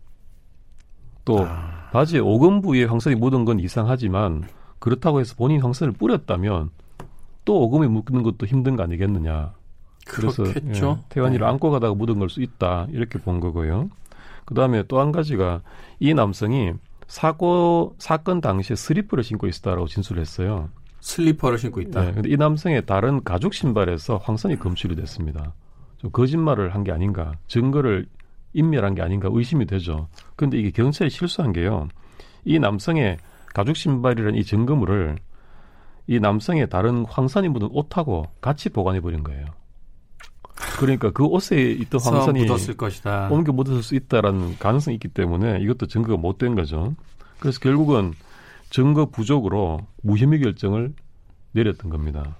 또 1.25 1.45
아. 1.45 1.89
바지에 1.91 2.19
오금 2.19 2.61
부위에 2.61 2.85
황산이 2.85 3.17
묻은 3.17 3.43
건 3.43 3.59
이상하지만 3.59 4.45
그렇다고 4.79 5.19
해서 5.19 5.35
본인 5.35 5.61
황산을 5.61 5.93
뿌렸다면 5.93 6.69
또 7.43 7.61
오금에 7.61 7.87
묻는 7.87 8.23
것도 8.23 8.45
힘든 8.45 8.75
거 8.75 8.83
아니겠느냐. 8.83 9.53
그래서 10.07 10.45
예, 10.47 10.51
태환이를 11.09 11.45
네. 11.45 11.51
안고 11.51 11.69
가다가 11.71 11.93
묻은 11.93 12.19
걸 12.19 12.29
수 12.29 12.41
있다 12.41 12.87
이렇게 12.91 13.19
본 13.19 13.41
거고요. 13.41 13.89
그 14.45 14.53
다음에 14.53 14.83
또 14.83 15.01
한 15.01 15.11
가지가 15.11 15.61
이 15.99 16.13
남성이 16.13 16.71
사고 17.07 17.95
사건 17.99 18.41
당시에 18.41 18.75
슬리퍼를 18.75 19.23
신고 19.23 19.47
있었다라고 19.47 19.87
진술을 19.87 20.21
했어요. 20.21 20.69
슬리퍼를 20.99 21.57
신고 21.57 21.79
있다. 21.81 22.01
네, 22.05 22.11
근데 22.11 22.29
이 22.29 22.35
남성의 22.37 22.85
다른 22.85 23.23
가죽 23.23 23.53
신발에서 23.53 24.17
황선이 24.17 24.57
검출이 24.59 24.95
됐습니다. 24.95 25.53
좀 25.97 26.11
거짓말을 26.11 26.73
한 26.75 26.83
게 26.83 26.91
아닌가, 26.91 27.33
증거를 27.47 28.07
인멸한 28.53 28.93
게 28.95 29.01
아닌가 29.01 29.29
의심이 29.31 29.65
되죠. 29.65 30.07
근데 30.35 30.57
이게 30.57 30.71
경찰이 30.71 31.09
실수한 31.09 31.53
게요. 31.53 31.87
이 32.43 32.59
남성의 32.59 33.17
가죽 33.53 33.75
신발이라는 33.75 34.35
이 34.37 34.43
증거물을 34.43 35.17
이 36.07 36.19
남성의 36.19 36.69
다른 36.69 37.05
황산이 37.05 37.49
묻은 37.49 37.69
옷하고 37.71 38.25
같이 38.41 38.69
보관해 38.69 38.99
버린 39.01 39.23
거예요. 39.23 39.45
그러니까 40.79 41.11
그 41.11 41.23
옷에 41.23 41.71
있던 41.71 42.01
황산이 42.01 42.43
묻었을 42.45 42.75
것이다. 42.77 43.29
옮겨 43.29 43.51
묻었을 43.51 43.83
수 43.83 43.95
있다라는 43.95 44.57
가능성이 44.57 44.95
있기 44.95 45.07
때문에 45.09 45.59
이것도 45.61 45.87
증거가 45.87 46.17
못 46.17 46.37
된 46.37 46.55
거죠. 46.55 46.95
그래서 47.39 47.59
결국은 47.59 48.13
증거 48.69 49.05
부족으로 49.05 49.85
무혐의 50.01 50.39
결정을 50.39 50.93
내렸던 51.51 51.89
겁니다. 51.89 52.35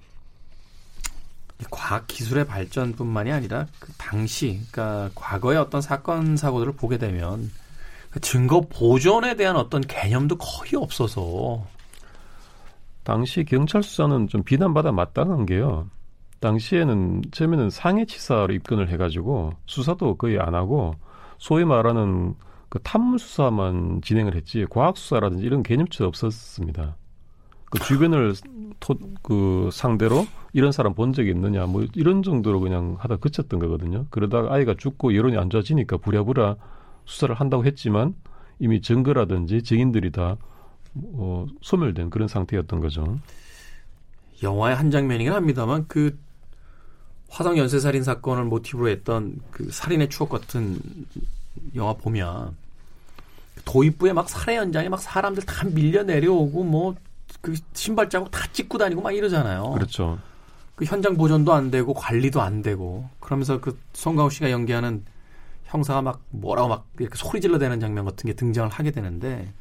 과학 1.71 2.05
기술의 2.07 2.45
발전뿐만이 2.45 3.31
아니라 3.31 3.65
그 3.79 3.91
당시, 3.97 4.59
그러니까 4.71 5.09
과거의 5.15 5.57
어떤 5.57 5.81
사건 5.81 6.37
사고들을 6.37 6.73
보게 6.73 6.97
되면 6.97 7.51
그 8.11 8.19
증거 8.19 8.61
보존에 8.61 9.35
대한 9.35 9.55
어떤 9.55 9.81
개념도 9.81 10.37
거의 10.37 10.75
없어서 10.75 11.65
당시 13.03 13.43
경찰 13.43 13.81
수사는 13.81 14.27
좀 14.27 14.43
비난받아 14.43 14.91
마땅한 14.91 15.45
게요. 15.47 15.89
당시에는 16.39 17.23
처음에는 17.31 17.69
상해치사로 17.69 18.53
입건을 18.53 18.89
해가지고 18.89 19.53
수사도 19.65 20.15
거의 20.15 20.39
안 20.39 20.55
하고 20.55 20.95
소위 21.37 21.65
말하는 21.65 22.35
그 22.69 22.79
탐문 22.79 23.17
수사만 23.17 24.01
진행을 24.03 24.35
했지 24.35 24.65
과학 24.69 24.97
수사라든지 24.97 25.45
이런 25.45 25.63
개념도 25.63 26.05
없었습니다. 26.05 26.95
그 27.69 27.79
주변을 27.79 28.33
토, 28.79 28.95
그 29.21 29.69
상대로 29.71 30.25
이런 30.53 30.71
사람 30.71 30.93
본 30.93 31.13
적이 31.13 31.31
있느냐 31.31 31.65
뭐 31.65 31.85
이런 31.95 32.23
정도로 32.23 32.59
그냥 32.59 32.95
하다 32.99 33.17
그쳤던 33.17 33.59
거거든요. 33.59 34.05
그러다가 34.09 34.53
아이가 34.53 34.75
죽고 34.77 35.15
여론이 35.15 35.37
안 35.37 35.49
좋아지니까 35.49 35.97
부랴부랴 35.97 36.55
수사를 37.05 37.33
한다고 37.35 37.65
했지만 37.65 38.15
이미 38.59 38.81
증거라든지 38.81 39.63
증인들이 39.63 40.11
다 40.11 40.37
어, 41.13 41.45
소멸된 41.61 42.09
그런 42.09 42.27
상태였던 42.27 42.79
거죠. 42.79 43.19
영화의 44.43 44.75
한 44.75 44.91
장면이긴 44.91 45.33
합니다만 45.33 45.85
그 45.87 46.17
화성 47.29 47.57
연쇄 47.57 47.79
살인 47.79 48.03
사건을 48.03 48.45
모티브로 48.45 48.89
했던 48.89 49.39
그 49.51 49.69
살인의 49.71 50.09
추억 50.09 50.29
같은 50.29 50.79
영화 51.75 51.93
보면 51.93 52.55
도입부에 53.65 54.13
막 54.13 54.29
살해 54.29 54.57
현장에 54.57 54.89
막 54.89 55.01
사람들 55.01 55.43
다 55.43 55.65
밀려 55.65 56.03
내려오고 56.03 56.63
뭐 56.63 56.95
그 57.41 57.55
신발 57.73 58.09
자국 58.09 58.31
다 58.31 58.45
찍고 58.51 58.77
다니고 58.77 59.01
막 59.01 59.11
이러잖아요. 59.11 59.71
그렇죠. 59.71 60.19
그 60.75 60.85
현장 60.85 61.15
보존도 61.15 61.53
안 61.53 61.71
되고 61.71 61.93
관리도 61.93 62.41
안 62.41 62.61
되고 62.61 63.09
그러면서 63.19 63.59
그 63.59 63.79
송강호 63.93 64.29
씨가 64.29 64.51
연기하는 64.51 65.03
형사가 65.65 66.01
막 66.01 66.21
뭐라고 66.29 66.67
막 66.69 66.87
이렇게 66.99 67.15
소리 67.15 67.41
질러 67.41 67.57
대는 67.57 67.79
장면 67.79 68.05
같은 68.05 68.27
게 68.27 68.33
등장을 68.33 68.69
하게 68.69 68.91
되는데 68.91 69.51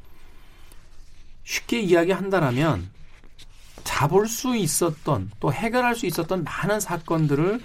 쉽게 1.44 1.80
이야기한다라면 1.80 2.90
잡을 3.96 4.28
수 4.28 4.54
있었던 4.54 5.30
또 5.40 5.50
해결할 5.50 5.96
수 5.96 6.04
있었던 6.04 6.44
많은 6.44 6.80
사건들을 6.80 7.60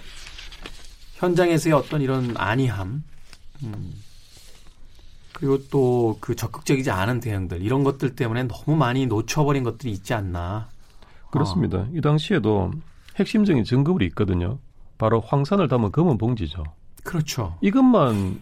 현장에서의 1.16 1.74
어떤 1.74 2.00
이런 2.00 2.34
안이함 2.38 3.04
음, 3.64 3.92
그리고 5.34 5.58
또 5.68 6.16
그 6.20 6.34
적극적이지 6.34 6.90
않은 6.90 7.20
대응들 7.20 7.60
이런 7.60 7.84
것들 7.84 8.16
때문에 8.16 8.44
너무 8.44 8.76
많이 8.76 9.06
놓쳐버린 9.06 9.62
것들이 9.62 9.92
있지 9.92 10.14
않나 10.14 10.68
그렇습니다. 11.30 11.78
어. 11.80 11.88
이 11.92 12.00
당시에도 12.00 12.70
핵심적인 13.16 13.64
증거물이 13.64 14.06
있거든요. 14.06 14.58
바로 14.96 15.20
황산을 15.20 15.68
담은 15.68 15.92
검은 15.92 16.16
봉지죠. 16.16 16.64
그렇죠. 17.04 17.58
이것만 17.60 18.40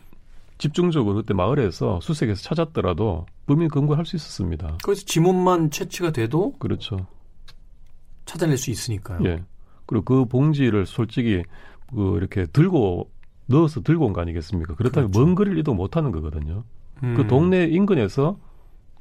집중적으로 0.58 1.16
그때 1.16 1.34
마을에서 1.34 1.98
수색해서 2.00 2.40
찾았더라도 2.42 3.26
범인 3.46 3.68
검거할 3.68 4.06
수 4.06 4.14
있었습니다. 4.14 4.78
그래서 4.84 5.04
지문만 5.06 5.72
채취가 5.72 6.12
돼도 6.12 6.52
그렇죠. 6.58 7.06
찾아낼 8.30 8.56
수 8.58 8.70
있으니까요. 8.70 9.18
예. 9.24 9.42
그리고 9.86 10.04
그 10.04 10.24
봉지를 10.24 10.86
솔직히 10.86 11.42
그 11.92 12.16
이렇게 12.16 12.46
들고 12.46 13.10
넣어서 13.46 13.82
들고 13.82 14.06
온 14.06 14.12
거 14.12 14.20
아니겠습니까? 14.20 14.74
그렇다면 14.76 15.10
그렇죠. 15.10 15.26
먼 15.26 15.34
거리를 15.34 15.58
이동 15.58 15.76
못 15.76 15.96
하는 15.96 16.12
거거든요. 16.12 16.62
음. 17.02 17.14
그 17.16 17.26
동네 17.26 17.64
인근에서 17.64 18.38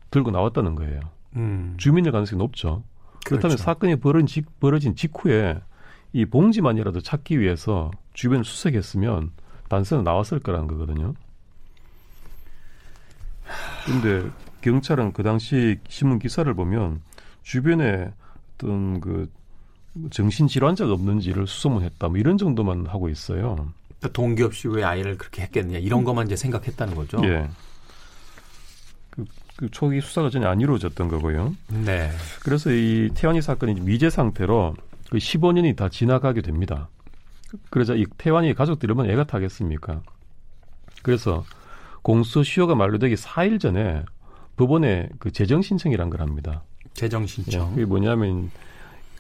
들고 0.10 0.32
나왔다는 0.32 0.74
거예요. 0.74 1.00
음. 1.36 1.76
주민일 1.78 2.12
가능성이 2.12 2.40
높죠. 2.40 2.84
그렇다면 3.26 3.56
그렇죠. 3.56 3.64
사건이 3.64 3.98
벌어진, 3.98 4.26
직, 4.26 4.60
벌어진 4.60 4.96
직후에 4.96 5.60
이 6.14 6.26
봉지만이라도 6.26 7.02
찾기 7.02 7.40
위해서 7.40 7.92
주변을 8.14 8.44
수색했으면 8.44 9.30
단서는 9.68 10.04
나왔을 10.04 10.40
거라는 10.40 10.66
거거든요. 10.66 11.14
근데 13.86 14.28
경찰은 14.62 15.14
그 15.14 15.22
당시 15.22 15.78
신문 15.88 16.18
기사를 16.18 16.52
보면 16.56 17.02
주변에 17.44 18.12
어떤 18.60 19.00
그 19.00 19.30
정신 20.12 20.48
질환자가 20.48 20.94
없는지를 20.94 21.48
수소문했다. 21.48 22.10
뭐 22.10 22.18
이런 22.18 22.38
정도만 22.38 22.86
하고 22.86 23.10
있어요. 23.10 23.56
그러니까 23.88 24.10
동기 24.14 24.44
없이 24.44 24.68
왜 24.68 24.84
아이를 24.84 25.18
그렇게 25.18 25.42
했겠느냐 25.44 25.80
이런 25.80 26.04
것만 26.04 26.28
이제 26.28 26.36
생각했다는 26.36 26.96
거죠. 26.96 27.22
예. 27.24 27.50
그, 29.10 29.26
그 29.56 29.70
초기 29.72 30.00
수사가 30.02 30.30
전혀 30.30 30.48
안 30.48 30.62
이루어졌던 30.62 31.08
거고요. 31.08 31.56
네. 31.70 32.12
그래서 32.44 32.72
이 32.72 33.10
태환이 33.16 33.42
사건이 33.42 33.82
미제 33.82 34.10
상태로 34.10 34.76
그 35.10 35.18
15년이 35.18 35.76
다 35.76 35.90
지나가게 35.90 36.42
됩니다. 36.42 36.90
그러자 37.72 37.96
이 37.96 38.06
태환이 38.18 38.54
가족들이 38.54 38.92
얼마나 38.92 39.12
애가 39.12 39.26
타겠습니까? 39.26 40.02
그래서 41.02 41.44
공소시효가 42.04 42.76
만료되기 42.76 43.16
4일 43.16 43.60
전에 43.60 44.04
법원에 44.56 45.10
그 45.18 45.32
재정 45.32 45.62
신청이란 45.62 46.10
걸 46.10 46.22
합니다. 46.22 46.64
재정 47.00 47.26
신청. 47.26 47.70
예, 47.72 47.76
그게 47.76 47.86
뭐냐면 47.86 48.52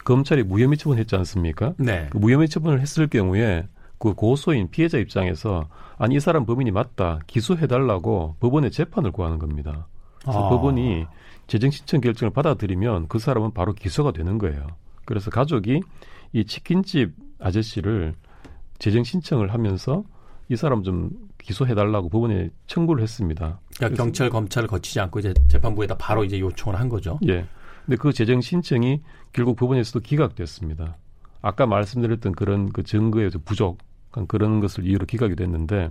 검찰이 0.03 0.43
무혐의 0.43 0.77
처분했지 0.77 1.15
않습니까? 1.15 1.73
네. 1.77 2.07
그 2.09 2.17
무혐의 2.17 2.49
처분을 2.49 2.81
했을 2.81 3.07
경우에 3.07 3.67
그 3.97 4.13
고소인 4.13 4.69
피해자 4.69 4.97
입장에서 4.97 5.69
아니 5.97 6.15
이 6.15 6.19
사람 6.19 6.45
범인이 6.45 6.71
맞다 6.71 7.19
기소해달라고 7.27 8.35
법원에 8.41 8.69
재판을 8.69 9.13
구하는 9.13 9.39
겁니다. 9.39 9.87
그래서 10.21 10.45
아. 10.45 10.49
법원이 10.49 11.05
재정 11.47 11.71
신청 11.71 12.01
결정을 12.01 12.33
받아들이면 12.33 13.07
그 13.07 13.17
사람은 13.17 13.53
바로 13.53 13.71
기소가 13.73 14.11
되는 14.11 14.37
거예요. 14.39 14.67
그래서 15.05 15.31
가족이 15.31 15.81
이 16.33 16.45
치킨집 16.45 17.13
아저씨를 17.39 18.13
재정 18.77 19.05
신청을 19.05 19.53
하면서 19.53 20.03
이 20.49 20.57
사람 20.57 20.83
좀 20.83 21.11
기소해달라고 21.37 22.09
법원에 22.09 22.49
청구를 22.67 23.01
했습니다. 23.03 23.61
그러니까 23.77 24.03
경찰 24.03 24.29
검찰을 24.29 24.67
거치지 24.67 24.99
않고 24.99 25.19
이제 25.19 25.33
재판부에다 25.47 25.95
바로 25.97 26.25
이제 26.25 26.39
요청을 26.39 26.77
한 26.77 26.89
거죠. 26.89 27.19
예. 27.27 27.45
근데 27.89 27.97
그 27.99 28.13
재정 28.13 28.39
신청이 28.39 29.01
결국 29.33 29.55
법원에서도 29.55 30.01
기각됐습니다. 30.01 30.97
아까 31.41 31.65
말씀드렸던 31.65 32.33
그런 32.33 32.71
그 32.71 32.83
증거의 32.83 33.31
부족 33.43 33.79
그런 34.27 34.59
것을 34.59 34.85
이유로 34.85 35.07
기각이 35.07 35.35
됐는데 35.35 35.89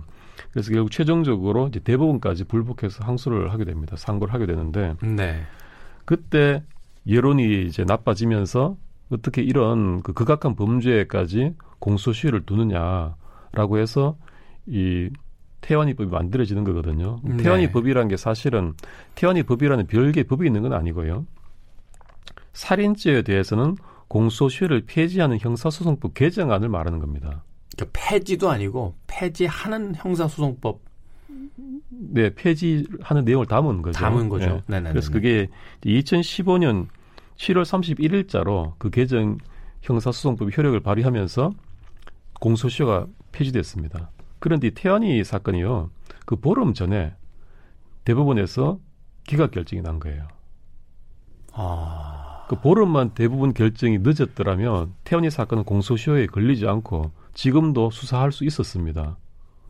그래서 0.51 0.71
결국 0.71 0.91
최종적으로 0.91 1.67
이제 1.67 1.81
대법원까지 1.81 2.45
불복해서 2.45 3.03
항소를 3.03 3.51
하게 3.51 3.65
됩니다. 3.65 3.97
상고를 3.97 4.33
하게 4.33 4.45
되는데 4.45 4.95
네. 5.01 5.41
그때 6.05 6.63
여론이 7.05 7.65
이제 7.65 7.83
나빠지면서 7.83 8.77
어떻게 9.09 9.41
이런 9.41 10.01
그 10.01 10.13
극악한 10.13 10.55
범죄까지 10.55 11.53
공소시효를 11.79 12.45
두느냐라고 12.45 13.77
해서 13.77 14.15
이 14.67 15.09
태완이 15.59 15.95
법이 15.95 16.09
만들어지는 16.09 16.63
거거든요. 16.63 17.19
네. 17.25 17.43
태완이 17.43 17.71
법이라는 17.71 18.07
게 18.07 18.15
사실은 18.15 18.73
태완이 19.15 19.43
법이라는 19.43 19.87
별개의 19.87 20.23
법이 20.23 20.47
있는 20.47 20.61
건 20.61 20.71
아니고요. 20.71 21.25
살인죄에 22.59 23.21
대해서는 23.21 23.77
공소시효를 24.09 24.83
폐지하는 24.85 25.39
형사소송법 25.39 26.13
개정안을 26.13 26.67
말하는 26.67 26.99
겁니다. 26.99 27.45
그러니까 27.73 27.99
폐지도 27.99 28.49
아니고 28.49 28.95
폐지하는 29.07 29.95
형사소송법. 29.95 30.81
네, 31.89 32.33
폐지하는 32.35 33.23
내용을 33.23 33.45
담은 33.45 33.81
거죠. 33.81 33.97
담은 33.97 34.27
거죠. 34.27 34.61
네. 34.67 34.81
그래서 34.81 35.09
그게 35.09 35.47
2015년 35.85 36.87
7월 37.37 37.63
31일자로 37.63 38.73
그 38.77 38.89
개정 38.89 39.37
형사소송법이 39.81 40.51
효력을 40.55 40.77
발휘하면서 40.81 41.51
공소시효가 42.41 43.07
폐지됐습니다. 43.31 44.11
그런데 44.39 44.69
태안이 44.71 45.23
사건이요. 45.23 45.91
그 46.25 46.35
보름 46.35 46.73
전에 46.73 47.13
대법원에서 48.03 48.79
기각 49.25 49.51
결정이 49.51 49.81
난 49.81 49.99
거예요. 49.99 50.27
아. 51.53 52.18
그 52.49 52.55
보름만 52.55 53.11
대부분 53.11 53.53
결정이 53.53 53.99
늦었더라면 53.99 54.95
태안이 55.03 55.29
사건은 55.29 55.65
공소시효에 55.65 56.25
걸리지 56.25 56.65
않고 56.65 57.11
지금도 57.35 57.91
수사할 57.91 58.31
수 58.31 58.43
있었습니다. 58.43 59.17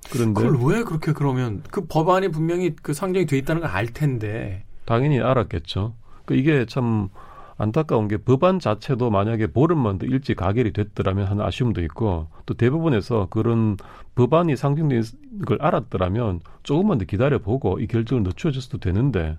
그런데 0.09 0.41
그걸 0.41 0.57
왜 0.65 0.83
그렇게 0.85 1.11
그러면 1.11 1.61
그 1.71 1.85
법안이 1.85 2.29
분명히 2.29 2.73
그 2.81 2.93
상정이 2.93 3.25
돼 3.25 3.37
있다는 3.37 3.63
걸 3.63 3.69
알 3.69 3.87
텐데 3.87 4.63
당연히 4.85 5.19
알았겠죠. 5.19 5.93
그 6.23 6.35
이게 6.35 6.65
참 6.65 7.09
안타까운 7.57 8.07
게 8.07 8.15
법안 8.15 8.59
자체도 8.59 9.09
만약에 9.09 9.47
보름만 9.47 9.97
더 9.97 10.05
일찍 10.05 10.37
가결이 10.37 10.71
됐더라면 10.71 11.27
하는 11.27 11.43
아쉬움도 11.43 11.81
있고 11.81 12.29
또 12.45 12.53
대부분에서 12.53 13.27
그런 13.29 13.75
법안이 14.15 14.55
상정된 14.55 15.03
걸 15.45 15.61
알았더라면 15.61 16.39
조금만 16.63 16.97
더 16.97 17.03
기다려 17.03 17.39
보고 17.39 17.77
이 17.81 17.87
결정을 17.87 18.23
늦춰줬어도 18.23 18.77
되는데 18.77 19.37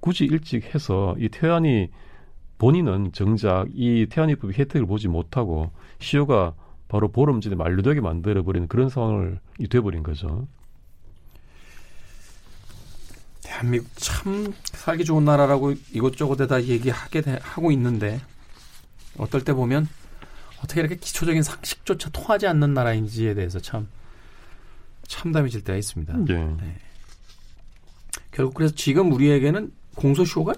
굳이 0.00 0.24
일찍 0.24 0.74
해서 0.74 1.14
이 1.20 1.28
태안이 1.28 1.90
본인은 2.58 3.12
정작 3.12 3.66
이 3.74 4.06
태안이법의 4.08 4.56
혜택을 4.56 4.86
보지 4.86 5.08
못하고 5.08 5.70
시효가 6.00 6.54
바로 6.88 7.08
보름 7.08 7.40
전에 7.40 7.56
만료되게 7.56 8.00
만들어버리는 8.00 8.68
그런 8.68 8.88
상황을 8.88 9.40
돼버린 9.68 10.02
거죠. 10.02 10.46
대한민국 13.42 13.88
참 13.96 14.52
살기 14.64 15.04
좋은 15.04 15.24
나라라고 15.24 15.72
이것저것 15.92 16.40
에다 16.40 16.64
얘기하게 16.64 17.20
돼, 17.20 17.38
하고 17.42 17.70
있는데 17.72 18.20
어떨 19.18 19.44
때 19.44 19.52
보면 19.52 19.88
어떻게 20.62 20.80
이렇게 20.80 20.96
기초적인 20.96 21.42
상식조차 21.42 22.10
통하지 22.10 22.46
않는 22.46 22.74
나라인지에 22.74 23.34
대해서 23.34 23.60
참 23.60 23.88
참담이 25.06 25.50
질 25.50 25.62
때가 25.62 25.76
있습니다. 25.76 26.16
네. 26.26 26.56
네. 26.60 26.76
결국 28.32 28.54
그래서 28.54 28.74
지금 28.74 29.12
우리에게는 29.12 29.72
공소시효가 29.94 30.54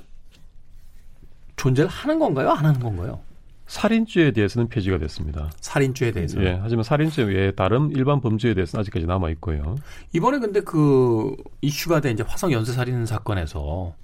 존재를 1.59 1.91
하는 1.91 2.19
건가요? 2.19 2.51
안 2.51 2.65
하는 2.65 2.81
건가요? 2.81 3.21
살인죄에 3.67 4.31
대해서는 4.31 4.69
폐지가 4.69 4.97
됐습니다. 4.99 5.51
살인죄에 5.61 6.13
대해서. 6.13 6.43
예. 6.43 6.59
하지만 6.63 6.85
살인죄 6.85 7.25
외에 7.25 7.51
다른 7.51 7.91
일반 7.91 8.23
범죄에 8.23 8.55
대해서는 8.55 8.81
아직까지 8.81 9.05
남아 9.05 9.29
있고요. 9.31 9.77
이번에 10.15 10.39
근데 10.39 10.61
그 10.61 11.37
이슈가 11.61 12.01
된 12.01 12.15
이제 12.15 12.25
화성 12.27 12.51
연쇄 12.53 12.73
살인 12.73 13.05
사건에서 13.05 13.95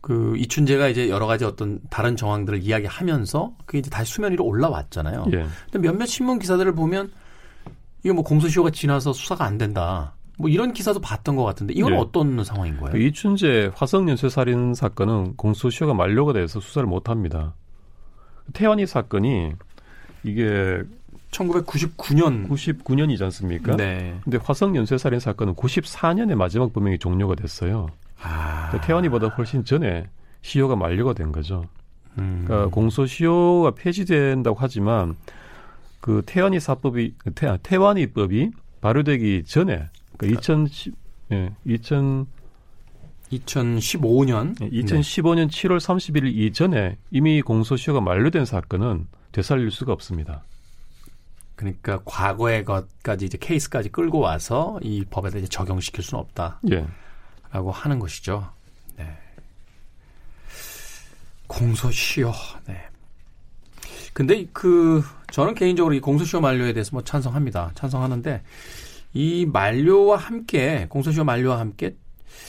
그 0.00 0.36
이춘재가 0.38 0.88
이제 0.88 1.08
여러 1.08 1.26
가지 1.26 1.44
어떤 1.44 1.80
다른 1.88 2.16
정황들을 2.16 2.62
이야기하면서 2.62 3.54
그게 3.64 3.78
이제 3.78 3.90
다시 3.90 4.14
수면 4.14 4.32
위로 4.32 4.44
올라왔잖아요. 4.44 5.26
예. 5.34 5.46
근데 5.70 5.88
몇몇 5.88 6.06
신문 6.06 6.40
기사들을 6.40 6.74
보면 6.74 7.12
이게 8.02 8.12
뭐 8.12 8.24
공소시효가 8.24 8.70
지나서 8.70 9.12
수사가 9.12 9.44
안 9.44 9.56
된다. 9.56 10.15
뭐 10.38 10.50
이런 10.50 10.72
기사도 10.72 11.00
봤던 11.00 11.36
것 11.36 11.44
같은데 11.44 11.72
이건 11.74 11.92
예. 11.92 11.96
어떤 11.96 12.44
상황인 12.44 12.76
거예요? 12.76 12.92
그 12.92 12.98
이춘재 12.98 13.70
화성 13.74 14.08
연쇄 14.08 14.28
살인 14.28 14.74
사건은 14.74 15.34
공소시효가 15.36 15.94
만료가 15.94 16.34
돼서 16.34 16.60
수사를 16.60 16.86
못 16.86 17.08
합니다. 17.08 17.54
태연이 18.52 18.86
사건이 18.86 19.52
이게 20.24 20.82
1999년 21.30 22.48
99년이지 22.48 23.22
않습니까? 23.22 23.76
네. 23.76 24.18
근데 24.24 24.38
화성 24.42 24.76
연쇄 24.76 24.98
살인 24.98 25.20
사건은 25.20 25.54
94년에 25.54 26.34
마지막 26.34 26.72
범행이 26.72 26.98
종료가 26.98 27.34
됐어요. 27.34 27.88
아. 28.22 28.68
그러니까 28.68 28.86
태연이보다 28.86 29.28
훨씬 29.28 29.64
전에 29.64 30.08
시효가 30.42 30.76
만료가 30.76 31.14
된 31.14 31.32
거죠. 31.32 31.64
음. 32.18 32.44
그러니까 32.46 32.70
공소시효가 32.70 33.72
폐지된다고 33.72 34.56
하지만 34.58 35.16
그 36.00 36.22
태연이 36.24 36.60
사법이 36.60 37.14
태, 37.34 37.58
태완이법이 37.62 38.50
발효되기 38.80 39.44
전에 39.44 39.88
그러니까 40.16 40.40
2010 40.40 40.94
예, 41.32 41.52
2000 41.64 42.26
2015년 43.32 44.56
2015년 44.58 45.48
7월 45.48 45.78
31일 45.78 46.32
이전에 46.32 46.96
이미 47.10 47.42
공소시효가 47.42 48.00
만료된 48.00 48.44
사건은 48.44 49.08
되살릴 49.32 49.70
수가 49.70 49.92
없습니다. 49.92 50.44
그러니까 51.56 52.00
과거의 52.04 52.64
것까지 52.64 53.24
이제 53.24 53.38
케이스까지 53.38 53.88
끌고 53.88 54.20
와서 54.20 54.78
이 54.82 55.04
법에다 55.10 55.38
이제 55.38 55.48
적용시킬 55.48 56.04
수는 56.04 56.20
없다. 56.20 56.60
예. 56.70 56.86
라고 57.50 57.72
하는 57.72 57.98
것이죠. 57.98 58.48
네. 58.96 59.16
공소시효. 61.46 62.30
네. 62.66 62.88
근데 64.12 64.46
그 64.52 65.02
저는 65.30 65.54
개인적으로 65.54 65.94
이 65.94 66.00
공소시효 66.00 66.40
만료에 66.40 66.72
대해서 66.72 66.90
뭐 66.92 67.02
찬성합니다. 67.02 67.72
찬성하는데 67.74 68.42
이 69.16 69.46
만료와 69.46 70.18
함께 70.18 70.86
공소시효 70.90 71.24
만료와 71.24 71.58
함께 71.58 71.96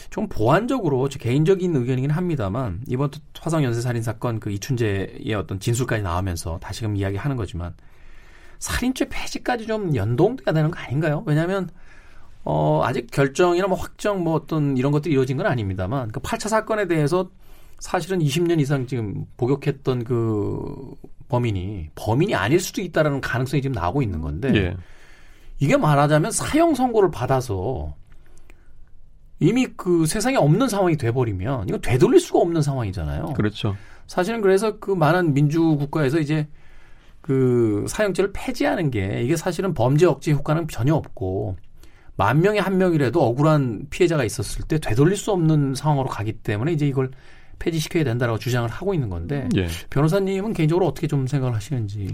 좀 0.09 0.27
보완적으로 0.27 1.07
제 1.07 1.17
개인적인 1.17 1.73
의견이긴 1.73 2.11
합니다만 2.11 2.81
이번 2.87 3.09
화성 3.39 3.63
연쇄 3.63 3.79
살인 3.79 4.03
사건 4.03 4.41
그 4.41 4.51
이춘재의 4.51 5.33
어떤 5.33 5.61
진술까지 5.61 6.03
나오면서 6.03 6.59
다시금 6.59 6.97
이야기하는 6.97 7.37
거지만 7.37 7.73
살인죄 8.59 9.07
폐지까지 9.07 9.65
좀 9.65 9.95
연동돼야 9.95 10.53
되는 10.53 10.69
거 10.69 10.77
아닌가요? 10.77 11.23
왜냐하면 11.25 11.69
어 12.43 12.81
아직 12.83 13.09
결정이나 13.11 13.67
뭐 13.67 13.77
확정 13.77 14.25
뭐 14.25 14.33
어떤 14.33 14.75
이런 14.75 14.91
것들이 14.91 15.13
이루어진 15.13 15.37
건 15.37 15.45
아닙니다만 15.45 16.11
그 16.11 16.19
8차 16.19 16.49
사건에 16.49 16.85
대해서 16.85 17.29
사실은 17.79 18.19
20년 18.19 18.59
이상 18.59 18.87
지금 18.87 19.25
복역했던 19.37 20.03
그 20.03 20.95
범인이 21.29 21.91
범인이 21.95 22.35
아닐 22.35 22.59
수도 22.59 22.81
있다라는 22.81 23.21
가능성이 23.21 23.61
지금 23.61 23.73
나오고 23.73 24.01
있는 24.01 24.19
건데 24.19 24.51
예. 24.53 24.77
이게 25.59 25.77
말하자면 25.77 26.31
사형 26.31 26.75
선고를 26.75 27.11
받아서 27.11 27.95
이미 29.39 29.67
그 29.75 30.05
세상에 30.05 30.35
없는 30.35 30.67
상황이 30.67 30.97
돼버리면 30.97 31.69
이거 31.69 31.77
되돌릴 31.77 32.19
수가 32.19 32.39
없는 32.39 32.61
상황이잖아요. 32.61 33.33
그렇죠. 33.35 33.75
사실은 34.07 34.41
그래서 34.41 34.79
그 34.79 34.91
많은 34.91 35.33
민주 35.33 35.61
국가에서 35.61 36.19
이제 36.19 36.47
그 37.21 37.85
사형제를 37.87 38.31
폐지하는 38.33 38.89
게 38.89 39.21
이게 39.21 39.35
사실은 39.35 39.73
범죄 39.73 40.05
억제 40.05 40.31
효과는 40.31 40.67
전혀 40.69 40.95
없고 40.95 41.57
만 42.15 42.41
명에 42.41 42.59
한 42.59 42.77
명이라도 42.77 43.21
억울한 43.21 43.87
피해자가 43.89 44.23
있었을 44.23 44.63
때 44.65 44.79
되돌릴 44.79 45.17
수 45.17 45.31
없는 45.31 45.75
상황으로 45.75 46.07
가기 46.07 46.33
때문에 46.33 46.71
이제 46.71 46.87
이걸 46.87 47.11
폐지시켜야 47.59 48.03
된다라고 48.03 48.39
주장을 48.39 48.67
하고 48.69 48.93
있는 48.93 49.09
건데 49.09 49.49
예. 49.55 49.67
변호사님은 49.89 50.53
개인적으로 50.53 50.87
어떻게 50.87 51.07
좀 51.07 51.27
생각을 51.27 51.55
하시는지 51.55 52.09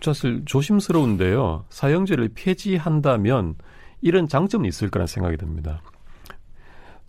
사실 0.00 0.42
조심스러운데요. 0.44 1.64
사형제를 1.70 2.30
폐지한다면 2.34 3.56
이런 4.00 4.28
장점이 4.28 4.68
있을 4.68 4.90
거라는 4.90 5.06
생각이 5.06 5.36
듭니다. 5.36 5.82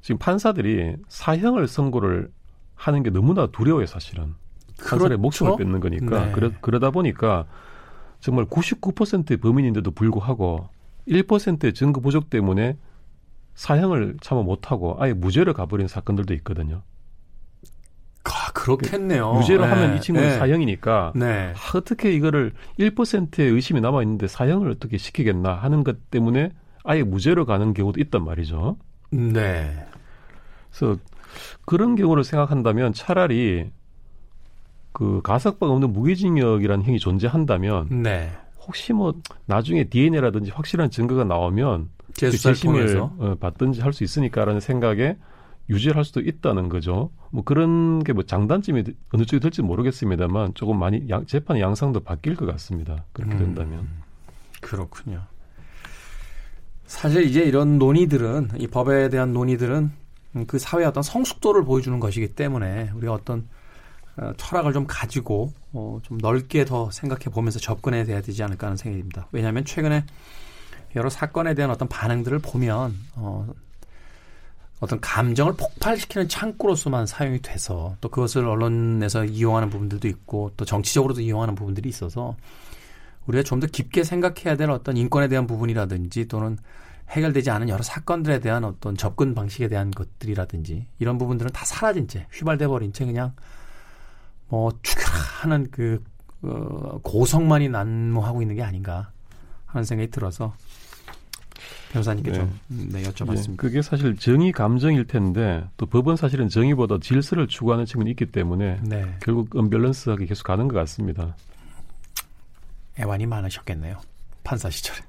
지금 0.02 0.17
판사들이 0.17 0.95
사형을 1.08 1.67
선고를 1.67 2.32
하는 2.75 3.04
게 3.04 3.10
너무나 3.10 3.47
두려워요, 3.47 3.86
사실은. 3.86 4.36
판사의 4.80 4.99
그렇죠? 5.10 5.21
목숨을 5.21 5.58
뺏는 5.58 5.80
거니까. 5.82 6.25
네. 6.28 6.32
그러, 6.32 6.52
그러다 6.62 6.91
보니까 6.91 7.45
정말 8.21 8.45
99%의 8.45 9.38
범인인데도 9.38 9.91
불구하고 9.91 10.69
1%의 11.08 11.73
증거 11.73 12.02
부족 12.02 12.30
때문에 12.30 12.78
사형을 13.56 14.17
참아 14.21 14.41
못하고 14.43 14.95
아예 14.99 15.13
무죄를 15.13 15.54
가버린 15.54 15.88
사건들도 15.88 16.34
있거든요. 16.36 16.82
아, 18.32 18.52
그렇겠네요. 18.54 19.34
무죄로 19.34 19.65
네. 19.65 19.70
하면 19.72 19.98
이 19.98 20.02
친구는 20.02 20.30
네. 20.30 20.38
사형이니까 20.38 21.13
네. 21.15 21.54
아, 21.56 21.78
어떻게 21.78 22.13
이거를 22.13 22.54
1%의 22.80 23.50
의심이 23.50 23.82
남아 23.82 24.02
있는데 24.04 24.28
사형을 24.28 24.70
어떻게 24.72 24.98
시키겠나 24.98 25.54
하는 25.54 25.84
것 25.84 26.10
때문에 26.12 26.52
아예 26.84 27.04
무죄로 27.04 27.46
가는 27.46 27.74
경우도 27.74 28.00
있단 28.02 28.24
말이죠. 28.24 28.78
네. 29.12 29.86
그래서 30.72 30.98
그런 31.65 31.96
경우를 31.96 32.24
생각한다면 32.24 32.94
차라리 32.94 33.70
그 34.92 35.22
가석방 35.24 35.70
없는 35.70 35.94
무기징역이라는 35.94 36.84
행위 36.86 37.00
존재한다면 37.00 37.88
네. 38.04 38.32
혹시 38.65 38.94
뭐 38.94 39.13
나중에 39.46 39.86
DNA라든지 39.86 40.52
확실한 40.52 40.89
증거가 40.92 41.24
나오면 41.24 41.89
그 42.20 42.32
재심을 42.32 42.98
어, 42.98 43.36
받든지 43.39 43.82
할 43.82 43.94
수 43.94 44.04
있으니까라는 44.04 44.60
생각에 44.60 45.18
유지를 45.70 45.96
할 45.98 46.04
수도 46.06 46.20
있다는 46.22 46.68
거죠. 46.70 47.12
뭐 47.32 47.44
그런 47.44 48.04
게 48.04 48.14
뭐 48.14 48.24
장단점이 48.24 48.84
어느 49.14 49.26
쪽이 49.26 49.40
될지 49.40 49.62
모르겠습니다만 49.62 50.54
조금 50.56 50.80
많이 50.80 51.08
양, 51.10 51.26
재판의 51.26 51.62
양상도 51.62 52.00
바뀔 52.00 52.36
것 52.36 52.46
같습니다. 52.48 53.06
그렇게 53.14 53.36
음. 53.36 53.40
된다면. 53.40 53.80
음, 53.82 54.02
그렇군요. 54.62 55.22
사실 56.86 57.24
이제 57.24 57.44
이런 57.44 57.78
논의들은 57.78 58.50
이 58.58 58.68
법에 58.68 59.10
대한 59.10 59.32
논의들은 59.32 59.92
그 60.48 60.58
사회의 60.58 60.88
어떤 60.88 61.04
성숙도를 61.04 61.64
보여주는 61.64 62.00
것이기 62.00 62.30
때문에 62.34 62.92
우리가 62.96 63.14
어떤 63.14 63.48
어, 64.18 64.34
철학을 64.38 64.74
좀 64.74 64.86
가지고 64.88 65.54
어, 65.72 66.00
좀 66.04 66.18
넓게 66.18 66.66
더 66.66 66.90
생각해 66.92 67.26
보면서 67.26 67.60
접근해야 67.60 68.04
되지 68.06 68.44
않을까 68.44 68.68
하는 68.68 68.76
생각이 68.78 69.02
듭니다. 69.02 69.28
왜냐하면 69.32 69.66
최근에 69.66 70.04
여러 70.96 71.10
사건에 71.10 71.54
대한 71.54 71.70
어떤 71.72 71.88
반응들을 71.88 72.40
보면 72.40 72.96
어, 73.16 73.48
어떤 74.80 75.02
감정을 75.02 75.54
폭발시키는 75.54 76.30
창구로서만 76.30 77.06
사용이 77.06 77.42
돼서 77.42 77.96
또 78.00 78.10
그것을 78.10 78.46
언론에서 78.46 79.26
이용하는 79.26 79.70
부분들도 79.70 80.08
있고 80.08 80.52
또 80.56 80.65
정치적으로도 80.65 81.22
이용하는 81.22 81.56
부분들이 81.56 81.89
있어서 81.89 82.38
우리가 83.28 83.44
좀 83.44 83.60
더 83.60 83.68
깊게 83.68 84.04
생각해야 84.04 84.56
될 84.56 84.70
어떤 84.70 84.96
인권에 84.98 85.28
대한 85.28 85.46
부분이라든지 85.48 86.28
또는 86.30 86.58
해결되지 87.10 87.50
않은 87.50 87.70
여러 87.70 87.84
사건들에 87.84 88.39
대한 88.39 88.63
어떤 88.63 88.96
접근 88.96 89.36
방식에 89.36 89.68
대한 89.68 89.92
것들이라든지 89.92 90.86
이런 91.00 91.18
부분들은 91.18 91.52
다 91.52 91.65
사라진 91.65 92.08
채 92.08 92.28
휘발돼 92.32 92.68
버린 92.68 92.94
채 92.94 93.06
그냥 93.06 93.34
뭐 94.48 94.72
죽여라 94.82 95.10
하는 95.42 95.68
그 95.72 96.04
어, 96.42 97.00
고성만이 97.04 97.70
난무하고 97.70 98.42
있는 98.42 98.56
게 98.56 98.63
아닌가 98.63 99.12
하는 99.65 99.84
생각이 99.84 100.10
들어서 100.10 100.54
변호사님께 101.91 102.32
네. 102.32 102.38
좀 102.38 102.60
네, 102.67 103.04
여쭤봤습니다. 103.04 103.47
네, 103.49 103.56
그게 103.58 103.82
사실 103.82 104.15
정의 104.17 104.52
감정일 104.52 105.06
텐데 105.08 105.63
또 105.78 105.86
법은 105.88 106.15
사실은 106.17 106.47
정의보다 106.47 106.97
질서를 107.02 107.47
추구하는 107.47 107.86
측면이 107.86 108.12
있기 108.12 108.28
때문에 108.28 108.80
네. 108.84 109.17
결국 109.21 109.56
언밸런스하게 109.56 110.25
계속 110.28 110.43
가는 110.43 110.67
것 110.67 110.75
같습니다. 110.80 111.36
애환이 112.99 113.25
많으셨겠네요. 113.25 113.97
판사 114.43 114.69
시절에. 114.69 114.99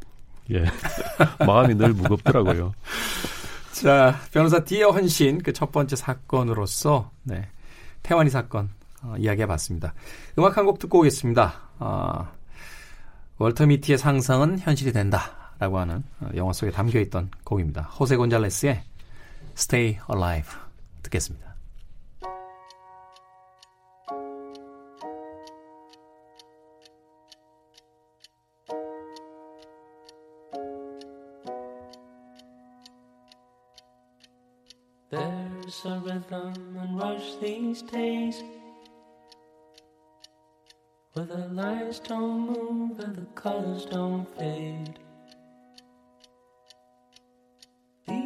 예. 0.52 0.64
마음이 1.46 1.74
늘 1.74 1.92
무겁더라고요. 1.92 2.72
자, 3.72 4.18
변호사 4.32 4.62
디어 4.64 4.90
헌신 4.90 5.42
그 5.42 5.52
첫 5.52 5.72
번째 5.72 5.96
사건으로서 5.96 7.10
네. 7.24 7.46
태완이 8.02 8.30
사건 8.30 8.70
어, 9.02 9.14
이야기해 9.18 9.46
봤습니다. 9.46 9.92
음악 10.38 10.56
한 10.56 10.66
곡 10.66 10.78
듣고 10.78 11.00
오겠습니다. 11.00 11.54
어, 11.78 12.28
월터 13.38 13.66
미티의 13.66 13.98
상상은 13.98 14.58
현실이 14.58 14.92
된다 14.92 15.30
라고 15.60 15.78
하는 15.78 16.02
어, 16.20 16.30
영화 16.34 16.52
속에 16.54 16.72
담겨 16.72 16.98
있던 17.00 17.30
곡입니다. 17.44 17.82
호세 17.82 18.16
곤잘레스의 18.16 18.82
Stay 19.56 19.98
Alive 20.10 20.50
듣겠습니다. 21.02 21.50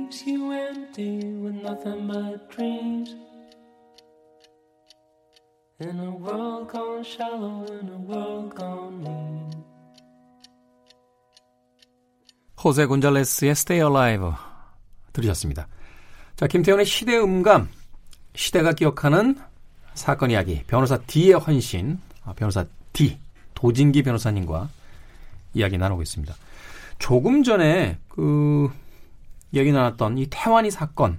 Leaves 0.04 0.26
you 0.26 0.52
empty 0.52 1.16
with 1.40 1.62
nothing 1.62 2.06
but 2.06 2.50
dreams 2.50 3.14
In 5.80 5.98
a 5.98 6.10
world 6.10 6.68
gone 6.68 7.02
shallow, 7.02 7.64
in 7.64 7.88
a 7.88 7.98
world 8.06 8.54
gone 8.54 9.00
mean 9.00 9.64
호세 12.62 12.84
곤잘레스의 12.86 13.52
Stay 13.52 13.86
Alive 13.86 14.32
들으셨습니다. 15.14 15.68
자, 16.36 16.46
김태훈의 16.46 16.84
시대 16.84 17.18
음감, 17.18 17.68
시대가 18.34 18.72
기억하는 18.72 19.38
사건 19.94 20.30
이야기, 20.30 20.64
변호사 20.66 20.98
D의 20.98 21.32
헌신, 21.32 21.98
아, 22.24 22.32
변호사 22.34 22.64
D, 22.92 23.18
도진기 23.54 24.02
변호사님과 24.02 24.68
이야기 25.54 25.78
나누고 25.78 26.02
있습니다. 26.02 26.34
조금 26.98 27.42
전에 27.42 27.98
그 28.08 28.70
얘기 29.54 29.72
나눴던 29.72 30.18
이 30.18 30.26
태완이 30.30 30.70
사건, 30.70 31.18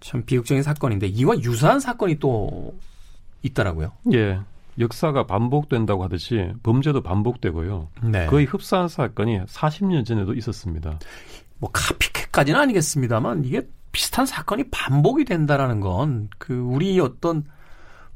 참 0.00 0.22
비극적인 0.24 0.62
사건인데 0.62 1.06
이와 1.08 1.38
유사한 1.40 1.80
사건이 1.80 2.18
또 2.18 2.74
있더라고요. 3.42 3.92
예. 4.12 4.40
역사가 4.78 5.26
반복된다고 5.26 6.02
하듯이 6.04 6.50
범죄도 6.62 7.02
반복되고요. 7.02 7.88
네. 8.02 8.26
거의 8.26 8.44
흡사한 8.44 8.88
사건이 8.88 9.40
40년 9.46 10.04
전에도 10.04 10.34
있었습니다. 10.34 10.98
뭐 11.58 11.70
카피캣까지는 11.72 12.58
아니겠습니다만 12.58 13.44
이게 13.44 13.68
비슷한 13.92 14.26
사건이 14.26 14.70
반복이 14.70 15.24
된다라는 15.24 15.80
건 15.80 16.28
그 16.38 16.54
우리 16.58 16.98
어떤 16.98 17.44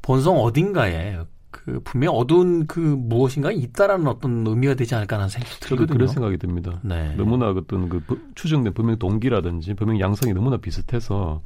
본성 0.01 0.37
어딘가에 0.37 1.19
그 1.51 1.79
분명 1.83 2.13
어두운 2.15 2.67
그 2.67 2.79
무엇인가 2.79 3.51
있다라는 3.51 4.07
어떤 4.07 4.45
의미가 4.45 4.75
되지 4.75 4.95
않을까 4.95 5.15
하는 5.17 5.29
생각이 5.29 5.59
들거든요. 5.59 5.93
그런 5.95 6.07
생각이 6.07 6.37
듭니다. 6.37 6.79
네. 6.83 7.15
너무나 7.15 7.49
어떤 7.49 7.89
그 7.89 8.01
추정된 8.35 8.73
범행 8.73 8.99
동기라든지 8.99 9.73
범행 9.73 9.99
양상이 9.99 10.33
너무나 10.33 10.57
비슷해서 10.57 11.41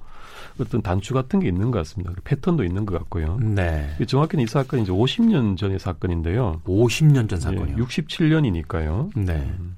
어떤 0.59 0.81
단추 0.81 1.13
같은 1.13 1.39
게 1.39 1.47
있는 1.47 1.71
것 1.71 1.79
같습니다. 1.79 2.11
패턴도 2.23 2.63
있는 2.63 2.85
것 2.85 2.97
같고요. 2.99 3.37
네. 3.41 3.95
정확히는 4.05 4.43
이 4.43 4.47
사건이 4.47 4.83
이제 4.83 4.91
50년 4.91 5.57
전의 5.57 5.79
사건인데요. 5.79 6.61
50년 6.65 7.29
전 7.29 7.39
사건이요. 7.39 7.75
예, 7.77 7.81
67년이니까요. 7.81 9.09
네. 9.15 9.33
음, 9.59 9.77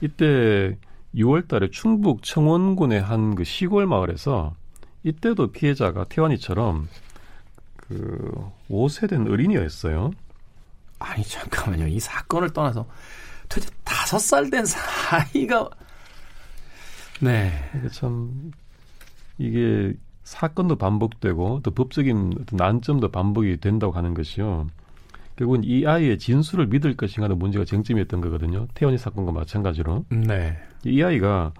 이때 0.00 0.76
6월 1.14 1.48
달에 1.48 1.70
충북 1.70 2.22
청원군의 2.22 3.00
한 3.00 3.34
그 3.34 3.44
시골 3.44 3.86
마을에서 3.86 4.54
이때도 5.04 5.52
피해자가 5.52 6.04
태환이처럼 6.04 6.88
그 7.94 8.50
5세 8.68 9.08
된 9.08 9.28
어린이였어요. 9.28 10.10
아니 10.98 11.22
잠깐만요. 11.22 11.86
이 11.86 12.00
사건을 12.00 12.52
떠나서 12.52 12.86
도대체 13.48 13.70
5살 13.84 14.50
된 14.50 14.64
사이가 14.64 15.70
네. 17.20 17.52
참 17.92 18.52
이게 19.38 19.94
사건도 20.24 20.76
반복되고 20.76 21.60
또 21.62 21.70
법적인 21.70 22.34
어떤 22.40 22.56
난점도 22.56 23.10
반복이 23.10 23.58
된다고 23.58 23.92
하는 23.92 24.14
것이요. 24.14 24.66
결국은 25.36 25.62
이 25.64 25.86
아이의 25.86 26.18
진술을 26.18 26.68
믿을 26.68 26.96
것인가 26.96 27.24
하는 27.24 27.38
문제가 27.38 27.64
쟁점이었던 27.64 28.20
거거든요. 28.20 28.66
태연이 28.74 28.98
사건과 28.98 29.32
마찬가지로. 29.32 30.06
네. 30.10 30.56
이 30.84 31.02
아이가 31.02 31.52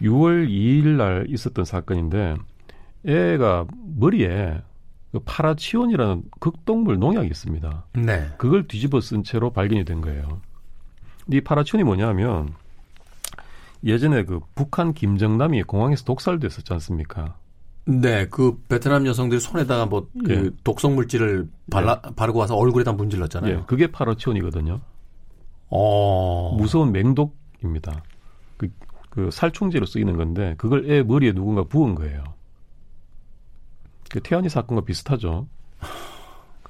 6월 0.00 0.48
2일 0.48 0.96
날 0.96 1.26
있었던 1.28 1.64
사건인데 1.64 2.36
애가 3.04 3.66
머리에 3.96 4.60
그 5.12 5.20
파라치온이라는 5.24 6.22
극동물 6.38 6.98
농약이 6.98 7.28
있습니다. 7.28 7.84
네. 7.94 8.28
그걸 8.36 8.68
뒤집어 8.68 9.00
쓴 9.00 9.24
채로 9.24 9.50
발견이 9.52 9.84
된 9.84 10.00
거예요. 10.00 10.40
이 11.32 11.40
파라치온이 11.40 11.84
뭐냐면 11.84 12.54
예전에 13.84 14.24
그 14.24 14.40
북한 14.54 14.92
김정남이 14.92 15.62
공항에서 15.62 16.04
독살됐었지 16.04 16.72
않습니까? 16.74 17.36
네, 17.84 18.26
그 18.28 18.60
베트남 18.68 19.06
여성들이 19.06 19.40
손에다가 19.40 19.86
뭐그 19.86 20.30
예. 20.30 20.50
독성 20.62 20.94
물질을 20.94 21.48
발라 21.70 22.02
예. 22.06 22.14
바르고 22.14 22.38
와서 22.38 22.54
얼굴에다 22.54 22.92
문질렀잖아요. 22.92 23.58
예, 23.58 23.62
그게 23.66 23.90
파라치온이거든요. 23.90 24.80
어. 25.70 26.54
무서운 26.58 26.92
맹독입니다. 26.92 28.02
그, 28.58 28.70
그 29.08 29.30
살충제로 29.30 29.86
쓰이는 29.86 30.18
건데 30.18 30.54
그걸 30.58 30.90
애 30.90 31.02
머리에 31.02 31.32
누군가 31.32 31.64
부은 31.64 31.94
거예요. 31.94 32.24
그 34.10 34.20
태연이 34.20 34.48
사건과 34.48 34.84
비슷하죠. 34.84 35.46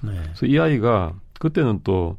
네. 0.02 0.12
그래서 0.22 0.46
이 0.46 0.58
아이가 0.58 1.14
그때는 1.38 1.80
또 1.84 2.16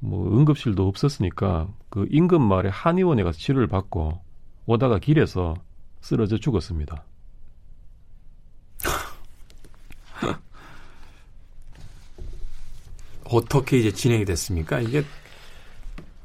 뭐 0.00 0.36
응급실도 0.36 0.88
없었으니까 0.88 1.68
그 1.90 2.06
인근 2.10 2.42
마을에 2.42 2.68
한의원에 2.70 3.22
가서 3.22 3.38
치료를 3.38 3.68
받고 3.68 4.20
오다가 4.66 4.98
길에서 4.98 5.54
쓰러져 6.00 6.38
죽었습니다. 6.38 7.04
어떻게 13.24 13.78
이제 13.78 13.92
진행이 13.92 14.24
됐습니까? 14.24 14.80
이게 14.80 15.04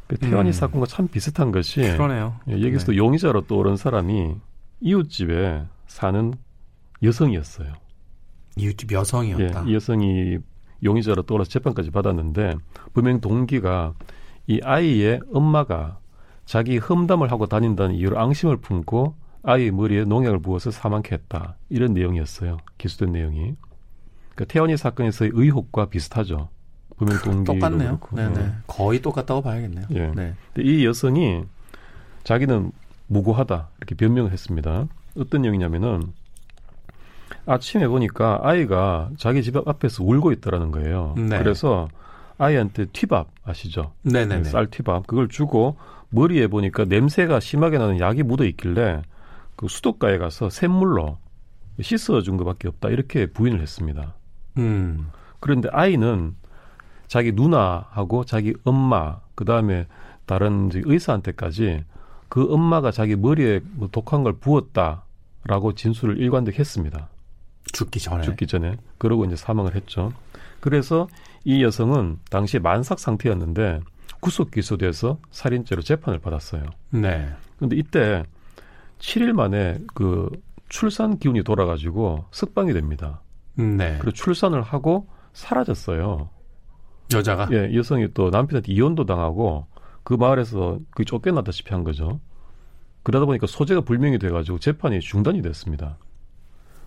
그 0.08 0.18
태완이 0.18 0.50
음. 0.50 0.54
사건과 0.54 0.86
참 0.88 1.10
비슷한 1.10 1.52
것이 1.52 1.82
그러네요. 1.82 2.40
예, 2.48 2.54
여기서도 2.54 2.94
네. 2.94 2.98
용의자로 2.98 3.48
떠오른 3.48 3.76
사람이 3.76 4.36
이웃집에 4.80 5.66
사는 5.88 6.34
여성이었어요. 7.04 7.74
이웃집 8.56 8.92
여성이었다. 8.92 9.66
예, 9.66 9.72
이 9.72 9.76
여성이 9.76 10.38
용의자로 10.84 11.24
떠올라서 11.24 11.50
재판까지 11.50 11.92
받았는데 11.92 12.56
범행 12.94 13.22
동기가 13.22 13.94
이 14.48 14.60
아이의 14.64 15.22
엄마가 15.34 16.00
자기 16.46 16.78
험담을 16.78 17.32
하고 17.32 17.48
다닌다는 17.48 17.96
이유로 17.96 18.20
앙심을 18.20 18.58
품고 18.58 19.16
아이 19.44 19.72
머리에 19.72 20.06
농약을 20.06 20.40
부어서 20.40 20.72
사망케 20.72 21.14
했다. 21.16 21.58
이런 21.70 21.94
내용이었어요. 21.94 22.58
기소된 22.78 23.14
내용이. 23.14 23.56
그러니까 24.34 24.46
태원이 24.54 24.78
사건에서의 24.78 25.32
의혹과 25.34 25.90
비슷하죠. 25.90 26.50
분명 26.98 27.18
동기 27.20 27.46
똑같네요. 27.46 28.00
네네. 28.14 28.40
어. 28.40 28.54
거의 28.68 29.02
똑같다고 29.02 29.42
봐야겠네요. 29.42 29.86
예. 29.92 30.12
네. 30.16 30.34
근데 30.54 30.70
이 30.70 30.86
여성이 30.86 31.44
자기는 32.24 32.72
무고하다 33.08 33.70
이렇게 33.78 33.96
변명을 33.96 34.32
했습니다. 34.32 34.88
어떤 35.18 35.42
내용이냐면은 35.42 36.14
아침에 37.46 37.88
보니까 37.88 38.40
아이가 38.44 39.10
자기 39.18 39.44
집 39.44 39.56
앞에서 39.56 40.04
울고 40.04 40.32
있더라는 40.34 40.72
거예요. 40.72 41.16
네. 41.18 41.38
그래서 41.38 41.88
아이한테 42.38 42.86
튀밥 42.86 43.28
아시죠? 43.44 43.94
네네. 44.04 44.44
쌀 44.46 44.68
튀밥 44.68 45.08
그걸 45.08 45.28
주고 45.28 45.78
머리에 46.10 46.48
보니까 46.48 46.86
냄새가 46.86 47.40
심하게 47.40 47.78
나는 47.78 48.00
약이 48.00 48.24
묻어 48.24 48.46
있길래 48.46 49.02
그 49.56 49.68
수도가에 49.68 50.18
가서 50.18 50.50
샘물로 50.50 51.18
씻어 51.82 52.22
준 52.22 52.38
것밖에 52.38 52.68
없다 52.68 52.90
이렇게 52.90 53.26
부인을 53.28 53.62
했습니다. 53.62 54.14
음. 54.58 55.12
그런데 55.40 55.70
아이는 55.72 56.36
자기 57.08 57.32
누나하고 57.32 58.26
자기 58.26 58.56
엄마 58.64 59.20
그 59.36 59.46
다음에 59.46 59.88
다른 60.26 60.72
의사한테까지 60.74 61.84
그 62.30 62.52
엄마가 62.52 62.92
자기 62.92 63.16
머리에 63.16 63.62
뭐 63.74 63.88
독한 63.92 64.24
걸 64.24 64.34
부었다라고 64.34 65.74
진술을 65.76 66.18
일관되게 66.18 66.58
했습니다. 66.58 67.10
죽기 67.74 68.00
전에. 68.00 68.24
죽기 68.24 68.48
전에. 68.48 68.78
그러고 68.98 69.26
이제 69.26 69.36
사망을 69.36 69.76
했죠. 69.76 70.14
그래서 70.60 71.08
이 71.44 71.64
여성은 71.64 72.20
당시 72.30 72.60
만삭 72.60 73.00
상태였는데 73.00 73.82
구속 74.20 74.52
기소돼서 74.52 75.20
살인죄로 75.32 75.82
재판을 75.82 76.20
받았어요. 76.20 76.64
네. 76.90 77.30
근데 77.60 77.76
이때 77.76 78.24
7일 79.00 79.34
만에 79.34 79.80
그 79.94 80.30
출산 80.70 81.20
기운이 81.20 81.44
돌아가지고 81.44 82.26
석방이 82.32 82.74
됩니다. 82.74 83.22
네. 83.56 83.98
그리고 84.00 84.12
출산을 84.12 84.62
하고 84.62 85.08
사라졌어요. 85.34 86.30
여자가? 87.14 87.48
예, 87.52 87.76
여성이 87.76 88.08
또 88.14 88.30
남편한테 88.30 88.72
이혼도 88.74 89.06
당하고 89.06 89.68
그 90.04 90.14
마을에서 90.14 90.80
그 90.92 91.06
쫓겨났다시피 91.06 91.72
한 91.72 91.84
거죠. 91.84 92.20
그러다 93.04 93.26
보니까 93.26 93.46
소재가 93.46 93.82
불명이 93.82 94.18
돼가지고 94.18 94.58
재판이 94.58 95.00
중단이 95.02 95.42
됐습니다. 95.44 95.98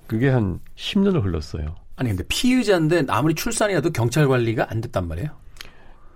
그게 0.09 0.29
한 0.29 0.59
10년을 0.77 1.23
흘렀어요. 1.23 1.77
아니 1.97 2.09
근데 2.11 2.25
피의자인데 2.29 3.05
아무리 3.09 3.35
출산이라도 3.35 3.91
경찰 3.91 4.27
관리가 4.27 4.67
안 4.71 4.81
됐단 4.81 5.07
말이에요? 5.07 5.29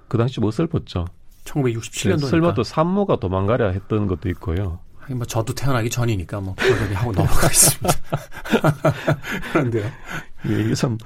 그 0.09 0.19
당시 0.19 0.41
뭐 0.41 0.51
슬펐죠. 0.51 1.07
1967년도. 1.45 2.21
네, 2.21 2.27
설마 2.27 2.55
또 2.55 2.63
산모가 2.65 3.21
도망가려 3.21 3.71
했던 3.71 4.07
것도 4.07 4.29
있고요. 4.31 4.79
하긴 4.99 5.19
뭐 5.19 5.27
저도 5.27 5.55
태어나기 5.55 5.91
전이니까 5.91 6.41
뭐 6.41 6.55
그걸 6.57 6.95
하고 6.95 7.13
넘어가겠습니다. 7.13 7.89
그런데요. 9.53 9.85
예, 10.49 10.61
이게 10.61 10.75
참 10.75 10.99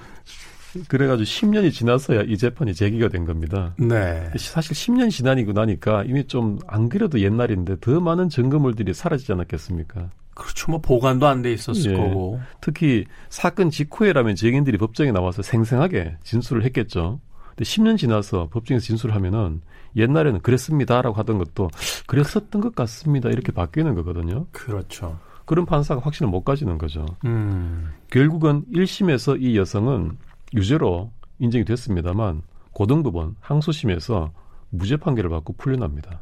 그래가지고 0.89 1.25
10년이 1.25 1.73
지나서야 1.73 2.23
이 2.23 2.37
재판이 2.37 2.75
제기가 2.75 3.09
된 3.09 3.25
겁니다. 3.25 3.75
네. 3.79 4.31
사실 4.39 4.73
10년 4.77 5.11
지나니고 5.11 5.53
나니까 5.53 6.05
이미 6.05 6.27
좀 6.27 6.59
안 6.67 6.89
그래도 6.91 7.21
옛날인데 7.21 7.77
더 7.81 7.99
많은 8.01 8.29
증거물들이 8.29 8.93
사라지지 8.93 9.33
않았겠습니까? 9.33 10.11
그렇죠. 10.37 10.71
뭐 10.71 10.81
보관도 10.81 11.27
안 11.27 11.43
돼 11.43 11.53
있었을 11.53 11.93
예. 11.93 11.97
거고. 11.97 12.39
특히 12.61 13.07
사건 13.31 13.71
직후에라면 13.71 14.37
증인들이 14.37 14.79
법정에 14.79 15.11
나와서 15.11 15.43
생생하게 15.43 16.19
진술을 16.23 16.65
했겠죠. 16.67 17.21
근데 17.49 17.65
10년 17.65 17.97
지나서 17.99 18.49
법정에서 18.51 18.85
진술을 18.85 19.15
하면은 19.17 19.63
옛날에는 19.97 20.41
그랬습니다라고 20.41 21.17
하던 21.17 21.39
것도 21.39 21.71
그랬었던 22.07 22.61
것 22.61 22.75
같습니다. 22.75 23.31
이렇게 23.31 23.51
바뀌는 23.51 23.95
거거든요. 23.95 24.47
그렇죠. 24.53 25.19
그런 25.47 25.65
판사가 25.65 26.03
확신을 26.03 26.31
못 26.31 26.45
가지는 26.45 26.77
거죠. 26.77 27.07
음. 27.25 27.93
결국은 28.11 28.65
1심에서 28.73 29.41
이 29.41 29.57
여성은 29.57 30.19
유죄로 30.55 31.11
인정이 31.39 31.65
됐습니다만 31.65 32.43
고등법원 32.73 33.37
항소심에서 33.41 34.33
무죄 34.71 34.97
판결을 34.97 35.31
받고 35.31 35.55
풀려납니다. 35.55 36.21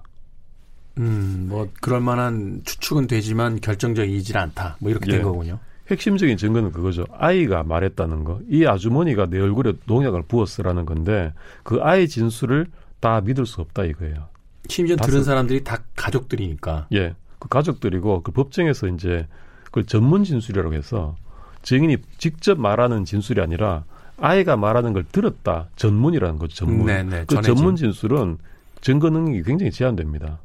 음, 0.98 1.46
뭐 1.48 1.68
그럴 1.80 2.00
만한 2.00 2.62
추측은 2.64 3.06
되지만 3.06 3.60
결정적이질 3.60 4.38
않다. 4.38 4.76
뭐 4.80 4.90
이렇게 4.90 5.10
된 5.10 5.20
예. 5.20 5.22
거군요. 5.22 5.58
핵심적인 5.90 6.36
증거는 6.36 6.72
그거죠. 6.72 7.04
아이가 7.12 7.62
말했다는 7.62 8.24
거. 8.24 8.40
이 8.48 8.64
아주머니가 8.64 9.26
내 9.26 9.38
얼굴에 9.38 9.74
농약을 9.86 10.22
부었으라는 10.28 10.86
건데 10.86 11.32
그 11.62 11.80
아이 11.82 12.08
진술을 12.08 12.68
다 13.00 13.20
믿을 13.20 13.44
수 13.44 13.60
없다 13.60 13.84
이거예요. 13.84 14.28
심지어 14.68 14.96
들은 14.96 15.24
사람들이 15.24 15.62
다 15.62 15.82
가족들이니까. 15.94 16.88
예. 16.94 17.14
그 17.38 17.48
가족들이고 17.48 18.22
그 18.22 18.32
법정에서 18.32 18.88
이제 18.88 19.26
그 19.70 19.84
전문 19.84 20.24
진술이라고 20.24 20.72
해서 20.74 21.16
증인이 21.62 21.98
직접 22.16 22.58
말하는 22.58 23.04
진술이 23.04 23.40
아니라 23.40 23.84
아이가 24.18 24.56
말하는 24.56 24.92
걸 24.92 25.04
들었다 25.04 25.68
전문이라는 25.76 26.38
거죠 26.38 26.54
전문. 26.54 26.86
네네, 26.86 27.10
네, 27.10 27.24
그 27.26 27.42
전문 27.42 27.76
진술은 27.76 28.38
증거 28.80 29.10
능력이 29.10 29.42
굉장히 29.42 29.70
제한됩니다. 29.72 30.38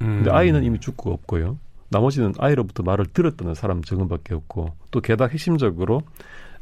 음. 0.00 0.16
근데 0.16 0.30
아이는 0.30 0.64
이미 0.64 0.80
죽고 0.80 1.12
없고요. 1.12 1.58
나머지는 1.88 2.34
아이로부터 2.38 2.82
말을 2.82 3.06
들었다는 3.06 3.54
사람 3.54 3.82
증언밖에 3.82 4.34
없고 4.34 4.74
또 4.90 5.00
게다가 5.00 5.30
핵심적으로 5.30 6.02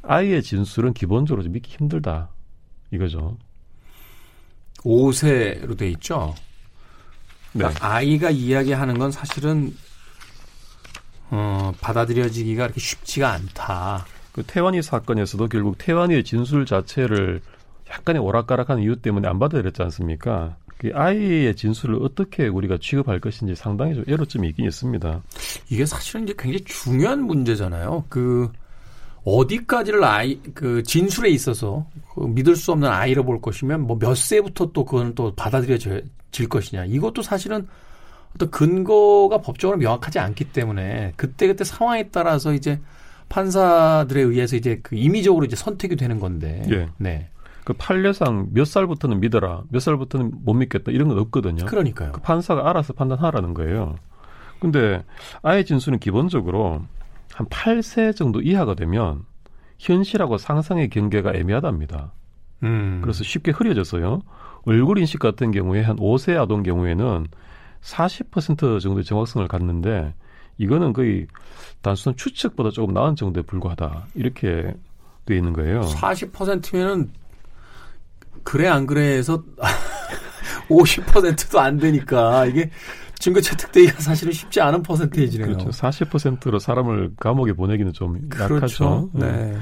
아이의 0.03 0.43
진술은 0.43 0.93
기본적으로 0.93 1.43
좀 1.43 1.53
믿기 1.53 1.75
힘들다 1.77 2.29
이거죠. 2.91 3.39
5세로 4.79 5.79
돼 5.79 5.89
있죠. 5.91 6.35
네. 7.53 7.61
그러니까 7.61 7.95
아이가 7.95 8.31
이야기하는 8.31 8.99
건 8.99 9.11
사실은 9.11 9.75
어, 11.31 11.73
받아들여지기가 11.81 12.65
그렇게 12.65 12.81
쉽지가 12.81 13.33
않다. 13.33 14.05
그 14.33 14.43
태완이 14.43 14.83
사건에서도 14.83 15.49
결국 15.49 15.79
태완이의 15.79 16.25
진술 16.25 16.67
자체를 16.67 17.41
약간의 17.91 18.21
오락가락한 18.21 18.81
이유 18.81 18.97
때문에 18.97 19.29
안 19.29 19.39
받아들였지 19.39 19.83
않습니까? 19.83 20.57
그 20.79 20.91
아이의 20.95 21.55
진술을 21.55 22.03
어떻게 22.03 22.49
우리가 22.49 22.79
취급할 22.81 23.21
것인지 23.21 23.55
상당히 23.55 23.95
좀 23.95 24.05
애로점이 24.09 24.49
있긴 24.49 24.67
있습니다. 24.67 25.23
이게 25.71 25.87
사실은 25.87 26.25
이제 26.25 26.35
굉장히 26.39 26.65
중요한 26.65 27.23
문제잖아요. 27.23 28.05
그 28.09 28.51
어디까지를 29.25 30.03
아이 30.03 30.41
그 30.55 30.83
진술에 30.83 31.31
있어서 31.31 31.87
그 32.15 32.25
믿을 32.25 32.57
수 32.57 32.73
없는 32.73 32.89
아이로 32.89 33.25
볼 33.25 33.41
것이면 33.41 33.83
뭐 33.83 33.97
몇 33.97 34.17
세부터 34.17 34.73
또 34.73 34.85
그거는 34.85 35.15
또 35.15 35.33
받아들여질 35.37 36.49
것이냐. 36.49 36.87
이것도 36.87 37.23
사실은 37.23 37.69
어떤 38.35 38.51
근거가 38.51 39.39
법적으로 39.39 39.79
명확하지 39.79 40.19
않기 40.19 40.53
때문에 40.53 41.13
그때 41.17 41.47
그때 41.47 41.63
상황에 41.65 42.09
따라서 42.09 42.53
이제 42.53 42.81
판사들에 43.29 44.23
의해서 44.23 44.57
이제 44.57 44.81
그 44.83 44.97
임의적으로 44.97 45.45
이제 45.45 45.55
선택이 45.55 45.97
되는 45.97 46.19
건데. 46.19 46.63
예. 46.71 46.89
네. 46.99 47.29
그 47.65 47.73
판례상 47.75 48.49
몇 48.53 48.67
살부터는 48.67 49.21
믿어라, 49.21 49.63
몇 49.69 49.81
살부터는 49.81 50.33
못 50.45 50.55
믿겠다 50.55 50.91
이런 50.91 51.09
건 51.09 51.19
없거든요. 51.19 51.65
그러니까요. 51.67 52.13
그 52.13 52.21
판사가 52.21 52.69
알아서 52.69 52.93
판단하라는 52.93 53.55
거예요. 53.55 53.97
근데 54.61 55.05
아예 55.43 55.65
진술은 55.65 55.99
기본적으로 55.99 56.83
한 57.33 57.47
8세 57.47 58.15
정도 58.15 58.41
이하가 58.41 58.75
되면 58.75 59.25
현실하고 59.79 60.39
상상의 60.39 60.89
경계가 60.91 61.35
애매하답니다. 61.35 62.13
음. 62.63 63.01
그래서 63.03 63.25
쉽게 63.25 63.51
흐려져서요. 63.51 64.23
얼굴 64.65 64.99
인식 64.99 65.19
같은 65.19 65.51
경우에 65.51 65.83
한 65.83 65.97
5세 65.97 66.41
아동 66.41 66.63
경우에는 66.63 67.27
40% 67.81 68.81
정도의 68.81 69.05
정확성을 69.05 69.47
갖는데 69.49 70.15
이거는 70.59 70.93
거의 70.93 71.27
단순한 71.81 72.17
추측보다 72.17 72.71
조금 72.71 72.95
나은 72.95 73.17
정도에 73.17 73.43
불과하다. 73.43 74.07
이렇게 74.15 74.75
돼 75.27 75.37
있는 75.37 75.53
거예요. 75.53 75.81
40%면은 75.81 77.11
그래 78.45 78.69
안 78.69 78.87
그래 78.87 79.17
해서 79.17 79.43
50%도 80.69 81.61
안 81.61 81.79
되니까 81.79 82.47
이게 82.47 82.71
증거 83.19 83.41
채택되기가 83.41 84.01
사실은 84.01 84.33
쉽지 84.33 84.61
않은 84.61 84.83
퍼센테이지네요. 84.83 85.47
그렇죠. 85.47 85.71
40%로 85.71 86.59
사람을 86.59 87.13
감옥에 87.19 87.53
보내기는 87.53 87.93
좀 87.93 88.29
그렇죠. 88.29 88.57
약하죠. 88.57 89.11
네. 89.13 89.57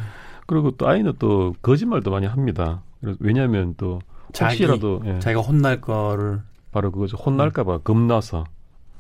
그리고 0.47 0.71
또 0.73 0.89
아이는 0.89 1.13
또 1.19 1.55
거짓말도 1.63 2.11
많이 2.11 2.27
합니다. 2.27 2.83
그래서 3.01 3.19
왜냐하면 3.21 3.75
또 3.77 4.01
혹시라도 4.41 5.01
자기, 5.01 5.11
예. 5.11 5.19
자기가 5.19 5.43
혼날 5.43 5.81
거를 5.81 6.41
바로 6.73 6.91
그거죠. 6.91 7.17
혼날까봐 7.19 7.75
음. 7.75 7.81
겁나서 7.85 8.45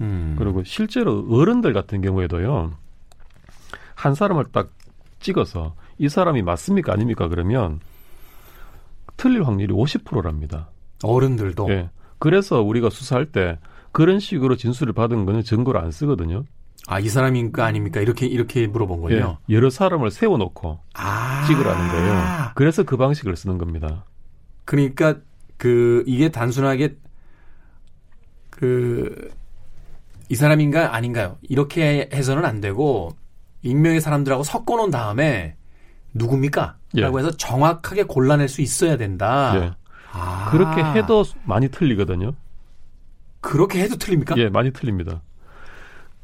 음. 0.01 0.37
그리고 0.39 0.63
실제로 0.65 1.27
어른들 1.31 1.73
같은 1.73 2.03
경우에도요. 2.03 2.73
한 3.95 4.15
사람을 4.15 4.47
딱 4.53 4.71
찍어서 5.21 5.75
이 5.99 6.09
사람이 6.09 6.43
맞습니까 6.43 6.93
아닙니까 6.93 7.29
그러면 7.29 7.81
틀릴 9.21 9.47
확률이 9.47 9.73
50%랍니다. 9.75 10.71
어른들도. 11.03 11.71
예. 11.71 11.91
그래서 12.19 12.61
우리가 12.63 12.91
수사할 12.91 13.27
때 13.27 13.59
그런 13.93 14.19
식으로 14.19 14.57
진술을 14.57 14.93
받은 14.93 15.27
거는 15.27 15.43
증거를 15.43 15.81
안 15.81 15.91
쓰거든요. 15.91 16.45
아, 16.87 16.99
이 16.99 17.09
사람입니까 17.09 17.65
아닙니까? 17.65 18.01
이렇게 18.01 18.27
이렇게 18.27 18.67
물어본 18.67 19.01
거예요. 19.03 19.39
예. 19.49 19.55
여러 19.55 19.69
사람을 19.71 20.11
세워 20.11 20.39
놓고 20.39 20.81
아~ 20.95 21.45
찍으라는 21.47 21.89
거예요. 21.89 22.53
그래서 22.55 22.83
그 22.83 22.97
방식을 22.97 23.37
쓰는 23.37 23.59
겁니다. 23.59 24.07
그러니까 24.65 25.17
그 25.57 26.03
이게 26.07 26.31
단순하게 26.31 26.97
그 28.51 29.41
이 30.31 30.37
사람인가 30.37 30.95
아닌가요? 30.95 31.39
이렇게 31.43 32.09
해서는 32.13 32.45
안 32.45 32.61
되고 32.61 33.11
익명의 33.63 34.01
사람들하고 34.01 34.45
섞어 34.45 34.77
놓은 34.77 34.91
다음에 34.93 35.57
누굽니까? 36.15 36.77
예. 36.97 37.01
라고 37.03 37.19
해서 37.19 37.31
정확하게 37.31 38.05
골라낼 38.05 38.49
수 38.49 38.61
있어야 38.61 38.97
된다. 38.97 39.53
예. 39.57 39.73
아. 40.13 40.51
그렇게 40.51 40.83
해도 40.83 41.25
많이 41.45 41.69
틀리거든요. 41.69 42.35
그렇게 43.41 43.81
해도 43.81 43.97
틀립니까? 43.97 44.37
예, 44.39 44.49
많이 44.49 44.73
틀립니다. 44.73 45.23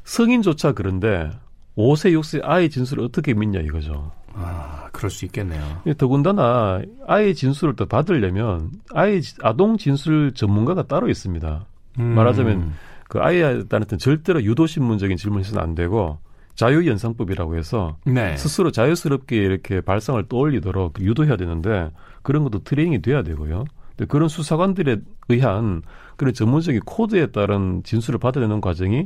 성인조차 0.03 0.73
그런데 0.73 1.31
5세, 1.77 2.11
6세 2.19 2.41
아이 2.43 2.69
진술을 2.69 3.03
어떻게 3.03 3.33
믿냐 3.33 3.59
이거죠. 3.61 4.11
아, 4.33 4.87
그럴 4.91 5.09
수 5.09 5.25
있겠네요. 5.25 5.81
예, 5.87 5.93
더군다나 5.93 6.81
아이 7.07 7.33
진술을 7.33 7.75
더 7.75 7.85
받으려면 7.85 8.71
아이 8.93 9.21
아동 9.41 9.77
진술 9.77 10.33
전문가가 10.33 10.83
따로 10.83 11.09
있습니다. 11.09 11.65
음. 11.99 12.03
말하자면 12.03 12.73
그 13.09 13.19
아이한테 13.19 13.97
절대로 13.97 14.43
유도신문적인 14.43 15.17
질문을 15.17 15.43
해서는 15.43 15.63
안 15.63 15.75
되고 15.75 16.19
자유연상법이라고 16.57 17.55
해서 17.55 17.97
네. 18.05 18.35
스스로 18.35 18.71
자유스럽게 18.71 19.37
이렇게 19.37 19.79
발상을 19.79 20.27
떠올리도록 20.27 20.99
유도해야 20.99 21.37
되는데 21.37 21.91
그런 22.23 22.43
것도 22.43 22.63
트레이닝이 22.63 23.01
돼야 23.01 23.23
되고요. 23.23 23.65
근데 23.95 24.05
그런 24.07 24.27
수사관들에 24.27 24.97
의한 25.29 25.83
그런 26.17 26.33
전문적인 26.33 26.81
코드에 26.85 27.27
따른 27.27 27.83
진술을 27.83 28.19
받아야 28.19 28.43
되는 28.43 28.59
과정이 28.59 29.05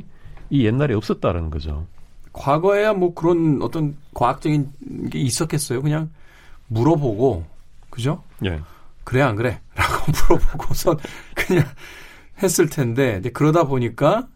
이 0.50 0.66
옛날에 0.66 0.94
없었다라는 0.94 1.50
거죠. 1.50 1.86
과거에야 2.32 2.94
뭐 2.94 3.14
그런 3.14 3.60
어떤 3.62 3.96
과학적인 4.14 5.10
게 5.10 5.18
있었겠어요. 5.18 5.82
그냥 5.82 6.10
물어보고 6.68 7.44
그죠? 7.90 8.22
예. 8.44 8.60
그래 9.04 9.20
안 9.20 9.36
그래? 9.36 9.60
라고 9.76 10.10
물어보고선 10.10 10.96
그냥 11.34 11.64
했을 12.42 12.68
텐데 12.68 13.18
이제 13.20 13.30
그러다 13.30 13.64
보니까 13.64 14.28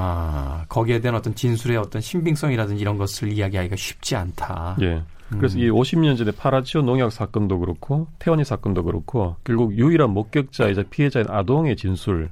아, 0.00 0.64
거기에 0.68 1.00
대한 1.00 1.16
어떤 1.16 1.34
진술의 1.34 1.76
어떤 1.76 2.00
신빙성이라든지 2.00 2.80
이런 2.80 2.98
것을 2.98 3.32
이야기하기가 3.32 3.74
쉽지 3.74 4.14
않다. 4.14 4.76
예. 4.80 5.02
그래서 5.30 5.58
음. 5.58 5.62
이 5.62 5.68
50년 5.68 6.16
전에 6.16 6.30
파라치온 6.30 6.82
농약 6.82 7.10
사건도 7.10 7.58
그렇고 7.58 8.06
태완이 8.20 8.44
사건도 8.44 8.84
그렇고 8.84 9.34
결국 9.42 9.76
유일한 9.76 10.10
목격자이자 10.10 10.84
피해자인 10.88 11.26
아동의 11.28 11.76
진술 11.76 12.30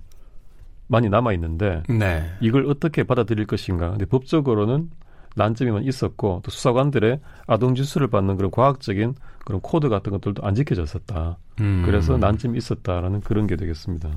많이 0.87 1.09
남아 1.09 1.33
있는데 1.33 1.83
네. 1.89 2.31
이걸 2.41 2.67
어떻게 2.71 3.03
받아들일 3.03 3.47
것인가. 3.47 3.91
근데 3.91 4.07
법적으로는 4.07 4.89
난점이 5.35 5.64
많이 5.64 5.83
있었고 5.83 6.43
또 6.45 6.51
수사관들의 6.51 7.21
아동 7.49 7.75
진술을 7.75 8.07
받는 8.07 8.37
그런 8.37 8.53
과학적인 8.53 9.17
그런 9.45 9.61
코드 9.61 9.89
같은 9.89 10.13
것들도 10.13 10.47
안 10.47 10.55
지켜졌었다. 10.55 11.37
음. 11.61 11.83
그래서 11.85 12.17
난점이 12.17 12.57
있었다라는 12.57 13.23
그런 13.23 13.49
게 13.49 13.57
되겠습니다. 13.57 14.09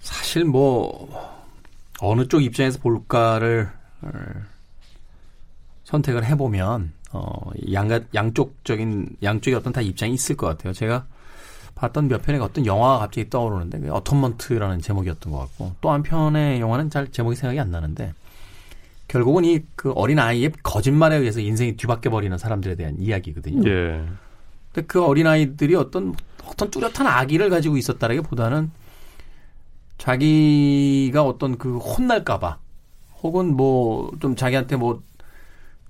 사실 0.00 0.44
뭐 0.44 1.41
어느 2.02 2.26
쪽 2.26 2.42
입장에서 2.42 2.78
볼까를 2.80 3.70
어, 4.02 4.10
선택을 5.84 6.24
해보면 6.24 6.92
어, 7.12 7.50
양 7.72 7.88
양쪽적인 8.14 9.16
양쪽에 9.22 9.54
어떤 9.54 9.72
다 9.72 9.80
입장이 9.80 10.14
있을 10.14 10.36
것 10.36 10.46
같아요. 10.46 10.72
제가 10.72 11.06
봤던 11.74 12.08
몇 12.08 12.22
편의 12.22 12.40
어떤 12.40 12.66
영화가 12.66 12.98
갑자기 12.98 13.28
떠오르는데 13.30 13.80
그 13.80 13.88
어텀먼트라는 13.88 14.82
제목이었던 14.82 15.32
것 15.32 15.38
같고 15.38 15.74
또 15.80 15.90
한 15.90 16.02
편의 16.02 16.60
영화는 16.60 16.90
잘 16.90 17.10
제목이 17.10 17.36
생각이 17.36 17.58
안 17.60 17.70
나는데 17.70 18.12
결국은 19.08 19.44
이 19.44 19.60
그 19.76 19.92
어린 19.92 20.18
아이의 20.18 20.52
거짓말에 20.62 21.16
의해서 21.16 21.40
인생이 21.40 21.76
뒤바뀌어 21.76 22.10
버리는 22.10 22.36
사람들에 22.38 22.76
대한 22.76 22.96
이야기거든요. 22.98 23.68
예. 23.68 24.04
근데 24.72 24.86
그 24.86 25.04
어린 25.04 25.26
아이들이 25.26 25.74
어떤 25.74 26.14
어떤 26.44 26.70
뚜렷한 26.70 27.06
악의를 27.06 27.50
가지고 27.50 27.76
있었다라기보다는 27.76 28.70
자기가 30.02 31.22
어떤 31.22 31.58
그 31.58 31.78
혼날까봐 31.78 32.58
혹은 33.22 33.56
뭐 33.56 34.10
좀 34.20 34.34
자기한테 34.36 34.76
뭐 34.76 35.02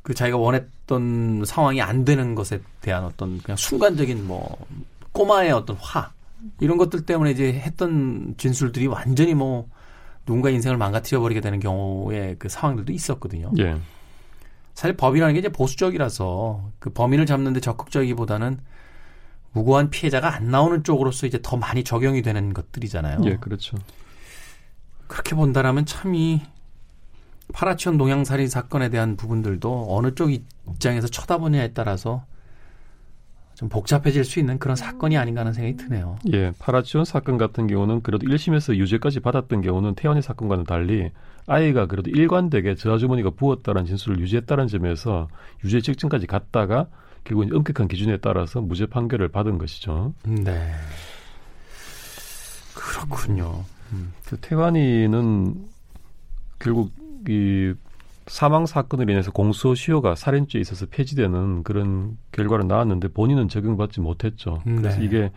그 0.03 0.15
자기가 0.15 0.37
원했던 0.37 1.45
상황이 1.45 1.81
안 1.81 2.05
되는 2.05 2.35
것에 2.35 2.61
대한 2.81 3.05
어떤 3.05 3.39
그냥 3.39 3.57
순간적인 3.57 4.27
뭐 4.27 4.59
꼬마의 5.13 5.53
어떤 5.53 5.77
화 5.77 6.11
이런 6.61 6.77
것들 6.77 7.07
때문에 7.07 7.31
이제 7.31 7.53
했던 7.53 8.35
진술들이 8.37 8.89
완전히 8.89 9.35
뭐 9.35 9.69
누군가 10.27 10.51
인생을 10.51 10.77
망가뜨려 10.77 11.21
버리게 11.21 11.41
되는 11.41 11.61
경우에 11.61 12.35
그 12.39 12.49
상황들도 12.49 12.93
있었거든요. 12.93 13.53
예. 13.61 13.77
사실 14.75 14.97
법이라는 14.97 15.35
게 15.35 15.39
이제 15.39 15.49
보수적이라서 15.51 16.71
그 16.81 16.91
범인을 16.91 17.27
잡는데 17.27 17.61
적극적이기보다는 17.61 18.59
무고한 19.53 19.91
피해자가 19.91 20.35
안 20.35 20.51
나오는 20.51 20.83
쪽으로서 20.83 21.29
이제 21.29 21.39
더 21.43 21.57
많이 21.57 21.85
적용이 21.85 22.23
되는 22.23 22.53
것들이잖아요. 22.53 23.21
예, 23.27 23.37
그렇죠. 23.37 23.77
그렇게 25.13 25.35
본다라면 25.35 25.85
참이 25.85 26.41
파라치온 27.53 27.99
동양살인 27.99 28.49
사건에 28.49 28.89
대한 28.89 29.17
부분들도 29.19 29.89
어느 29.91 30.15
쪽 30.15 30.33
입장에서 30.33 31.07
쳐다보냐에 31.07 31.75
따라서 31.75 32.25
좀 33.55 33.69
복잡해질 33.69 34.25
수 34.25 34.41
있는 34.41 34.59
그런 34.59 34.75
사건이 34.75 35.19
아닌가 35.19 35.43
하는 35.43 35.53
생각이 35.53 35.77
드네요. 35.77 36.17
예, 36.33 36.53
파라치온 36.59 37.05
사건 37.05 37.37
같은 37.37 37.67
경우는 37.67 38.01
그래도 38.01 38.27
1심에서 38.27 38.75
유죄까지 38.75 39.21
받았던 39.21 39.61
경우는 39.61 39.97
태연의 39.97 40.23
사건과는 40.23 40.65
달리 40.65 41.11
아이가 41.47 41.85
그래도 41.85 42.09
일관되게 42.09 42.75
저 42.77 42.95
아주머니가 42.95 43.33
부었다는 43.37 43.85
진술을 43.85 44.19
유지했다는 44.19 44.69
점에서 44.69 45.29
유죄 45.63 45.83
직전까지 45.83 46.27
갔다가 46.27 46.87
결국 47.25 47.55
엄격한 47.55 47.87
기준에 47.87 48.17
따라서 48.17 48.63
무죄 48.63 48.87
판결을 48.87 49.29
받은 49.29 49.59
것이죠. 49.59 50.15
네. 50.25 50.73
그렇군요. 52.75 53.63
음. 53.93 54.13
그 54.27 54.37
태관이는 54.39 55.69
결국 56.59 56.93
이 57.29 57.75
사망 58.27 58.67
사건으로 58.67 59.11
인해서 59.11 59.31
공소시효가 59.33 60.15
살인죄에 60.15 60.61
있어서 60.61 60.87
폐지되는 60.87 61.65
그런 61.65 62.17
결과를 62.31 62.69
나왔는데 62.69 63.09
본인은 63.09 63.49
적용받지 63.49 64.01
못했죠. 64.01 64.63
네. 64.65 64.77
그래서 64.77 65.01
이게 65.01 65.33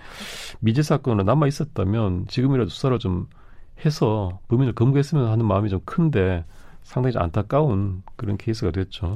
미제 0.59 0.83
사건으로 0.83 1.23
남아 1.23 1.47
있었다면 1.47 2.27
지금이라도 2.27 2.69
수사를 2.69 2.97
좀 2.99 3.27
해서 3.83 4.39
범인을 4.47 4.73
검거했으면 4.73 5.29
하는 5.29 5.45
마음이 5.45 5.69
좀 5.69 5.79
큰데 5.83 6.45
상당히 6.83 7.13
좀 7.13 7.23
안타까운 7.23 8.03
그런 8.15 8.37
케이스가 8.37 8.71
됐죠. 8.71 9.15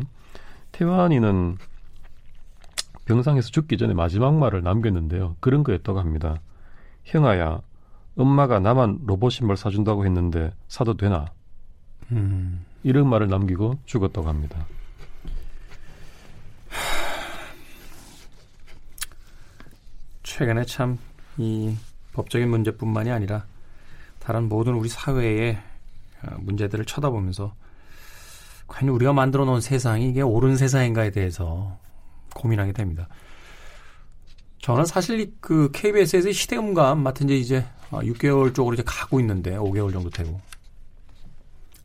태환이는 0.71 1.57
병상에서 3.05 3.49
죽기 3.49 3.77
전에 3.77 3.93
마지막 3.93 4.35
말을 4.35 4.61
남겼는데요. 4.63 5.35
그런 5.39 5.63
거였다고 5.63 5.99
합니다. 5.99 6.41
형아야, 7.05 7.61
엄마가 8.22 8.59
나만 8.59 8.99
로봇 9.05 9.32
신발 9.34 9.57
사준다고 9.57 10.05
했는데 10.05 10.53
사도 10.67 10.95
되나? 10.95 11.26
음. 12.11 12.65
이런 12.84 13.07
말을 13.09 13.28
남기고 13.28 13.80
죽었다고 13.86 14.28
합니다. 14.28 14.65
최근에 20.24 20.65
참 20.65 20.97
이 21.39 21.74
법적인 22.13 22.49
문제뿐만이 22.49 23.09
아니라 23.11 23.45
다른 24.20 24.49
모든 24.49 24.74
우리 24.74 24.89
사회의 24.89 25.57
어, 26.22 26.36
문제들을 26.39 26.84
쳐다보면서 26.84 27.55
과연 28.67 28.89
우리가 28.93 29.13
만들어 29.13 29.45
놓은 29.45 29.61
세상이 29.61 30.09
이게 30.09 30.22
옳은 30.22 30.57
세상인가에 30.57 31.11
대해서 31.11 31.80
고민하게 32.36 32.74
됩니다. 32.74 33.07
저는 34.61 34.84
사실 34.86 35.34
그 35.39 35.72
KBS에서 35.72 36.32
시대음감 36.34 37.01
맡은 37.01 37.30
지 37.30 37.39
이제 37.39 37.65
6개월 37.91 38.51
아, 38.51 38.53
쪽으로 38.53 38.73
이제 38.73 38.83
가고 38.85 39.19
있는데 39.19 39.57
5개월 39.57 39.91
정도 39.91 40.09
되고 40.09 40.39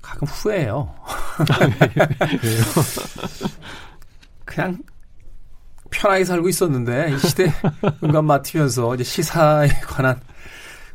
가끔 0.02 0.28
후회해요. 0.28 0.94
그냥 4.44 4.78
편하게 5.90 6.24
살고 6.24 6.48
있었는데 6.48 7.12
이 7.14 7.18
시대 7.18 7.52
음감 8.02 8.26
맡으면서 8.26 8.94
이제 8.94 9.04
시사에 9.04 9.68
관한 9.68 10.20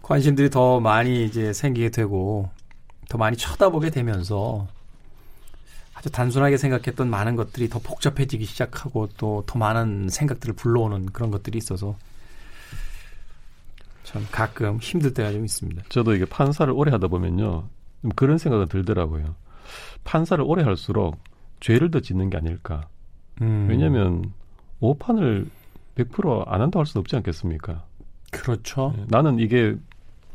관심들이 0.01 0.49
더 0.49 0.79
많이 0.79 1.25
이제 1.25 1.53
생기게 1.53 1.89
되고 1.89 2.49
더 3.07 3.17
많이 3.17 3.35
쳐다보게 3.35 3.89
되면서 3.89 4.67
아주 5.95 6.09
단순하게 6.11 6.57
생각했던 6.57 7.09
많은 7.09 7.35
것들이 7.35 7.69
더 7.69 7.79
복잡해지기 7.79 8.45
시작하고 8.45 9.09
또 9.17 9.43
더 9.47 9.57
많은 9.57 10.09
생각들을 10.09 10.55
불러오는 10.55 11.07
그런 11.07 11.31
것들이 11.31 11.57
있어서 11.57 11.95
참 14.09 14.25
가끔 14.31 14.77
힘들 14.77 15.13
때가 15.13 15.31
좀 15.31 15.45
있습니다. 15.45 15.83
저도 15.89 16.15
이게 16.15 16.25
판사를 16.25 16.73
오래 16.73 16.91
하다 16.91 17.07
보면요. 17.09 17.67
그런 18.15 18.39
생각은 18.39 18.67
들더라고요. 18.67 19.35
판사를 20.03 20.43
오래 20.47 20.63
할수록 20.63 21.17
죄를 21.59 21.91
더 21.91 21.99
짓는 21.99 22.31
게 22.31 22.37
아닐까. 22.37 22.87
음. 23.41 23.67
왜냐하면 23.69 24.33
오판을 24.79 25.45
100%안 25.95 26.61
한다고 26.61 26.79
할 26.79 26.85
수는 26.87 27.01
없지 27.01 27.15
않겠습니까? 27.17 27.85
그렇죠. 28.31 28.93
네, 28.97 29.05
나는 29.09 29.37
이게 29.37 29.75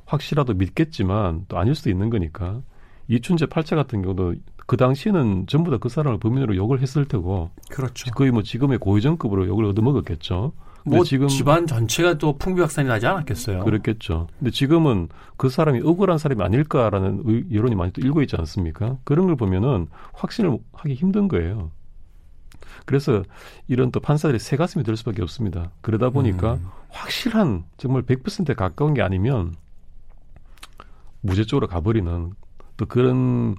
확실하도 0.06 0.54
믿겠지만 0.54 1.46
또 1.48 1.58
아닐 1.58 1.74
수도 1.74 1.90
있는 1.90 2.10
거니까. 2.10 2.60
이춘재 3.08 3.46
팔자 3.46 3.74
같은 3.74 4.02
경우도 4.02 4.34
그 4.66 4.76
당시에는 4.76 5.46
전부 5.48 5.70
다 5.72 5.78
그 5.78 5.88
사람을 5.88 6.18
범인으로 6.20 6.54
욕을 6.56 6.80
했을 6.80 7.06
테고 7.06 7.50
그렇죠. 7.70 8.10
거의 8.12 8.30
뭐 8.30 8.42
지금의 8.42 8.78
고위정급으로 8.78 9.48
욕을 9.48 9.64
얻어먹었겠죠. 9.64 10.52
뭐 10.84 11.02
지금 11.04 11.28
집안 11.28 11.66
전체가 11.66 12.18
또 12.18 12.36
풍비박산이 12.36 12.88
나지 12.88 13.06
않았겠어요. 13.06 13.64
그렇겠죠. 13.64 14.28
근데 14.38 14.50
지금은 14.50 15.08
그 15.36 15.48
사람이 15.48 15.80
억울한 15.82 16.18
사람이 16.18 16.42
아닐까라는 16.42 17.50
여론이 17.52 17.74
많이 17.74 17.92
또 17.92 18.02
일고 18.02 18.22
있지 18.22 18.36
않습니까? 18.36 18.98
그런 19.04 19.26
걸 19.26 19.36
보면은 19.36 19.88
확신을 20.12 20.58
하기 20.72 20.94
힘든 20.94 21.28
거예요. 21.28 21.70
그래서 22.84 23.22
이런 23.66 23.90
또 23.90 24.00
판사들이 24.00 24.38
새 24.38 24.56
가슴이 24.56 24.84
될 24.84 24.96
수밖에 24.96 25.22
없습니다. 25.22 25.70
그러다 25.80 26.10
보니까 26.10 26.54
음. 26.54 26.66
확실한 26.90 27.64
정말 27.78 28.02
100%에 28.02 28.54
가까운 28.54 28.92
게 28.92 29.00
아니면 29.00 29.54
무죄 31.22 31.44
쪽으로 31.44 31.66
가버리는 31.66 32.32
또 32.76 32.86
그런 32.86 33.54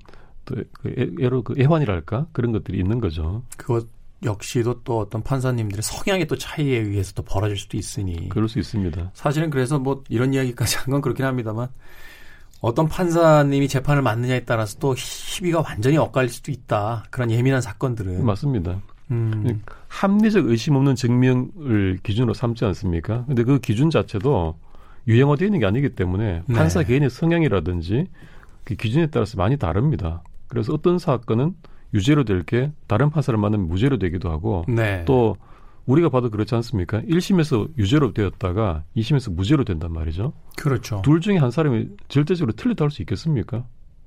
또 0.45 0.55
그 0.73 1.15
애로 1.19 1.41
그 1.41 1.55
애환이랄까 1.59 2.27
그런 2.31 2.51
것들이 2.51 2.77
있는 2.77 2.99
거죠. 2.99 3.43
그것 3.57 3.87
역시도 4.23 4.81
또 4.83 4.99
어떤 4.99 5.21
판사님들의 5.21 5.83
성향의 5.83 6.27
또 6.27 6.37
차이에 6.37 6.79
의해서 6.79 7.13
또 7.13 7.23
벌어질 7.23 7.57
수도 7.57 7.77
있으니. 7.77 8.29
그럴 8.29 8.47
수 8.49 8.59
있습니다. 8.59 9.11
사실은 9.13 9.49
그래서 9.49 9.77
뭐 9.79 10.03
이런 10.09 10.33
이야기까지 10.33 10.77
한 10.77 10.91
건 10.91 11.01
그렇긴 11.01 11.25
합니다만 11.25 11.67
어떤 12.61 12.87
판사님이 12.87 13.67
재판을 13.67 14.01
맡느냐에 14.01 14.45
따라서 14.45 14.79
또 14.79 14.95
희비가 14.97 15.61
완전히 15.61 15.97
엇갈릴 15.97 16.29
수도 16.29 16.51
있다. 16.51 17.05
그런 17.11 17.29
예민한 17.29 17.61
사건들은. 17.61 18.25
맞습니다. 18.25 18.81
음. 19.11 19.61
합리적 19.87 20.47
의심 20.47 20.75
없는 20.75 20.95
증명을 20.95 21.99
기준으로 22.01 22.33
삼지 22.33 22.65
않습니까? 22.65 23.23
근데 23.27 23.43
그 23.43 23.59
기준 23.59 23.91
자체도 23.91 24.57
유행어되어 25.07 25.45
있는 25.45 25.59
게 25.59 25.65
아니기 25.67 25.89
때문에 25.89 26.41
네. 26.47 26.55
판사 26.55 26.81
개인의 26.81 27.11
성향이라든지 27.11 28.07
그 28.63 28.73
기준에 28.75 29.05
따라서 29.07 29.37
많이 29.37 29.57
다릅니다. 29.57 30.23
그래서 30.47 30.73
어떤 30.73 30.97
사건은 30.97 31.53
유죄로 31.95 32.23
될 32.25 32.43
게 32.43 32.71
다른 32.87 33.09
판사를 33.09 33.37
만나면 33.39 33.67
무죄로 33.67 33.97
되기도 33.97 34.29
하고 34.29 34.65
네. 34.67 35.03
또 35.05 35.35
우리가 35.87 36.09
봐도 36.09 36.29
그렇지 36.29 36.53
않습니까? 36.55 37.01
1심에서 37.01 37.69
유죄로 37.77 38.13
되었다가 38.13 38.83
2심에서 38.97 39.33
무죄로 39.33 39.63
된단 39.63 39.91
말이죠. 39.93 40.33
그렇죠. 40.57 41.01
둘 41.03 41.21
중에 41.21 41.37
한 41.37 41.49
사람이 41.51 41.87
절대적으로 42.07 42.53
틀렸다 42.53 42.83
할 42.85 42.91
수 42.91 43.01
있겠습니까? 43.01 43.65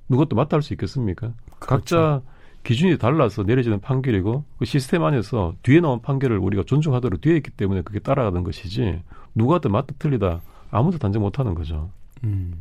누것도 0.09 0.37
맞다 0.37 0.57
할 0.57 0.63
수 0.63 0.73
있겠습니까? 0.75 1.33
그렇죠. 1.59 1.67
각자 1.67 2.23
기준이 2.65 2.99
달라서 2.99 3.45
내려지는 3.45 3.81
판결이고 3.81 4.45
그 4.59 4.65
시스템 4.65 5.05
안에서 5.05 5.55
뒤에 5.63 5.81
나온 5.81 6.03
판결을 6.03 6.39
우리가 6.39 6.65
존중하도록 6.67 7.21
되어 7.21 7.35
있기 7.37 7.51
때문에 7.53 7.83
그게 7.83 7.99
따라가는 8.01 8.43
것이지 8.45 9.01
누가 9.35 9.61
더 9.61 9.69
맞다 9.69 9.95
틀리다 9.99 10.41
아무도 10.71 10.99
단정 10.99 11.23
못하는 11.23 11.55
거죠. 11.55 11.91
음. 12.25 12.53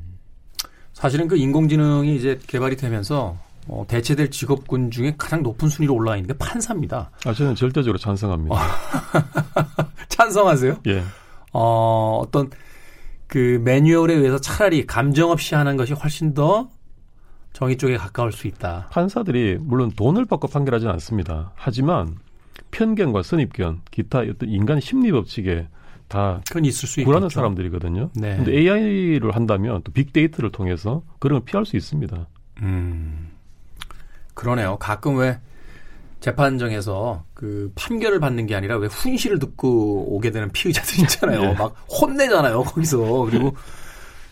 사실은 0.94 1.28
그 1.28 1.36
인공지능이 1.38 2.16
이제 2.16 2.40
개발이 2.48 2.76
되면서 2.78 3.38
어, 3.68 3.86
대체될 3.88 4.32
직업군 4.32 4.92
중에 4.92 5.16
가장 5.18 5.44
높은 5.44 5.68
순위로 5.68 5.94
올라와 5.94 6.18
있는 6.18 6.28
게 6.28 6.38
판사입니다. 6.38 7.12
아, 7.26 7.34
저는 7.34 7.56
절대적으로 7.56 7.98
찬성합니다. 7.98 8.56
찬성하세요? 10.10 10.78
예. 10.88 11.04
어, 11.54 12.22
어떤 12.24 12.50
그 13.28 13.62
매뉴얼에 13.64 14.14
의해서 14.14 14.40
차라리 14.40 14.86
감정 14.86 15.32
없이 15.32 15.56
하는 15.56 15.76
것이 15.76 15.94
훨씬 15.94 16.34
더 16.34 16.70
정의 17.54 17.78
쪽에 17.78 17.98
가까울 17.98 18.32
수 18.32 18.48
있다. 18.48 18.88
판사들이 18.92 19.58
물론 19.60 19.92
돈을 19.92 20.26
받고 20.26 20.48
판결하지는 20.48 20.94
않습니다. 20.94 21.52
하지만 21.56 22.18
편견과 22.72 23.24
선입견, 23.24 23.82
기타 23.92 24.20
어떤 24.20 24.50
인간 24.50 24.80
심리 24.80 25.12
법칙에 25.12 25.68
다 26.08 26.42
그건 26.48 26.66
있을 26.66 26.88
수 26.88 27.04
불안한 27.04 27.30
사람들이거든요. 27.30 28.12
네. 28.16 28.38
근데 28.38 28.54
AI를 28.54 29.36
한다면 29.36 29.82
또 29.84 29.92
빅데이터를 29.92 30.52
통해서 30.52 31.04
그런 31.20 31.40
걸 31.40 31.46
피할 31.46 31.66
수 31.66 31.76
있습니다. 31.76 32.28
음. 32.62 33.37
그러네요. 34.38 34.78
가끔 34.78 35.18
왜 35.18 35.40
재판정에서 36.20 37.26
그 37.34 37.72
판결을 37.76 38.20
받는 38.20 38.46
게 38.46 38.56
아니라 38.56 38.78
왜 38.78 38.88
훈시를 38.88 39.40
듣고 39.40 40.16
오게 40.16 40.30
되는 40.30 40.52
피의자들 40.52 41.00
있잖아요. 41.02 41.42
네. 41.42 41.54
막 41.54 41.76
혼내잖아요. 41.90 42.62
거기서. 42.62 42.98
그리고 43.26 43.56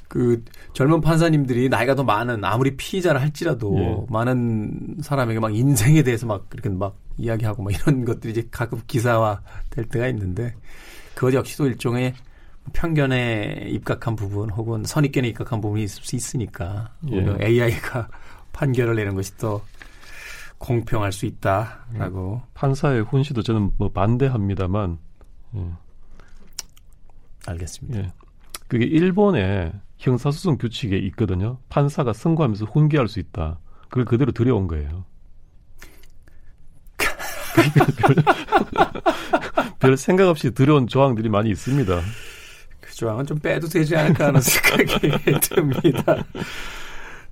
그 0.07 0.43
젊은 0.73 1.01
판사님들이 1.01 1.69
나이가 1.69 1.95
더 1.95 2.03
많은 2.03 2.43
아무리 2.45 2.77
피의자를 2.77 3.19
할지라도 3.19 3.73
네. 3.73 4.05
많은 4.09 4.97
사람에게 5.01 5.39
막 5.39 5.55
인생에 5.55 6.03
대해서 6.03 6.27
막 6.27 6.49
그렇게 6.49 6.69
막 6.69 6.95
이야기하고 7.17 7.63
막 7.63 7.73
이런 7.73 8.05
것들이 8.05 8.31
이제 8.31 8.47
가끔 8.51 8.81
기사화 8.85 9.41
될 9.71 9.85
때가 9.85 10.07
있는데 10.09 10.53
그것 11.15 11.33
역시도 11.33 11.65
일종의 11.65 12.13
편견에 12.73 13.69
입각한 13.69 14.15
부분 14.15 14.51
혹은 14.51 14.83
선입견에 14.83 15.29
입각한 15.29 15.61
부분이 15.61 15.83
있을 15.83 16.03
수 16.03 16.15
있으니까 16.15 16.91
예. 17.11 17.37
AI가 17.41 18.07
판결을 18.53 18.95
내는 18.95 19.15
것이 19.15 19.35
더 19.37 19.61
공평할 20.65 21.11
수 21.11 21.27
있다라고 21.27 22.41
음. 22.43 22.49
판사의 22.55 23.03
훈시도 23.03 23.43
저는 23.43 23.71
뭐 23.77 23.91
반대합니다만 23.91 24.97
예. 25.55 25.71
알겠습니다. 27.45 27.99
예. 27.99 28.13
그게 28.67 28.85
일본의 28.85 29.73
형사소송 29.97 30.57
규칙에 30.57 30.97
있거든요. 30.97 31.59
판사가 31.69 32.13
선고하면서 32.13 32.65
훈계할 32.65 33.07
수 33.07 33.19
있다. 33.19 33.59
그걸 33.89 34.05
그대로 34.05 34.31
들여온 34.31 34.67
거예요. 34.67 35.05
별, 37.55 38.15
별 39.79 39.97
생각 39.97 40.27
없이 40.27 40.51
들여온 40.51 40.87
조항들이 40.87 41.29
많이 41.29 41.51
있습니다. 41.51 42.01
그 42.81 42.95
조항은 42.95 43.27
좀 43.27 43.37
빼도 43.37 43.67
되지 43.67 43.95
않을까 43.95 44.27
하는 44.27 44.41
생각이 44.41 45.11
듭니다. 45.41 46.25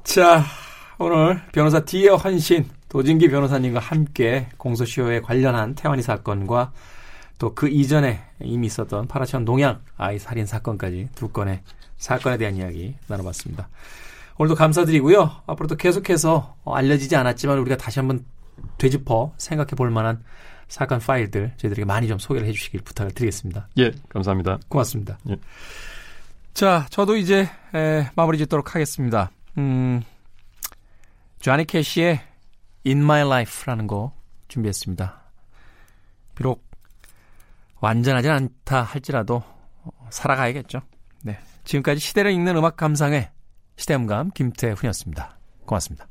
자, 0.04 0.44
오늘 1.00 1.42
변호사 1.52 1.80
디어 1.84 2.16
헌신 2.16 2.70
도진기 2.94 3.30
변호사님과 3.30 3.80
함께 3.80 4.48
공소시효에 4.58 5.22
관련한 5.22 5.74
태완이 5.74 6.04
사건과 6.04 6.72
또 7.40 7.56
그 7.56 7.68
이전에 7.68 8.22
이미 8.40 8.68
있었던 8.68 9.08
파라천 9.08 9.46
농양 9.46 9.82
아이 9.98 10.20
살인 10.20 10.46
사건까지 10.46 11.10
두 11.16 11.28
건의 11.30 11.62
사건에 11.98 12.38
대한 12.38 12.56
이야기 12.56 12.96
나눠봤습니다. 13.08 13.68
오늘도 14.38 14.56
감사드리고요. 14.56 15.42
앞으로도 15.48 15.76
계속해서 15.76 16.56
알려지지 16.66 17.16
않았지만 17.16 17.58
우리가 17.58 17.78
다시 17.78 17.98
한번 18.00 18.24
되짚어 18.78 19.34
생각해 19.38 19.72
볼 19.72 19.90
만한 19.90 20.24
사건 20.68 21.00
파일들 21.00 21.54
저희들에게 21.58 21.86
많이 21.86 22.08
좀 22.08 22.20
소개를 22.20 22.48
해주시길 22.48 22.82
부탁을 22.82 23.12
드리겠습니다. 23.12 23.70
예, 23.80 23.92
감사합니다. 24.10 24.60
고맙습니다. 24.70 25.18
예. 25.30 25.38
자, 26.54 26.86
저도 26.92 27.18
이제 27.18 27.50
에, 27.74 28.10
마무리 28.16 28.38
짓도록 28.38 28.76
하겠습니다. 28.76 29.32
음, 29.58 30.04
조니 31.40 31.66
캐시의 31.66 32.22
In 32.86 33.00
My 33.00 33.22
Life라는 33.22 33.88
곡 33.88 34.14
준비했습니다. 34.50 35.22
비록 36.36 36.66
완전하지 37.80 38.30
않다 38.30 38.82
할지라도 38.82 39.44
살아가야겠죠. 40.10 40.82
네. 41.22 41.40
지금까지 41.64 42.00
시대를 42.00 42.32
읽는 42.32 42.58
음악 42.58 42.76
감상의 42.78 43.30
시대음감 43.78 44.32
김태훈이었습니다. 44.32 45.38
고맙습니다. 45.66 46.08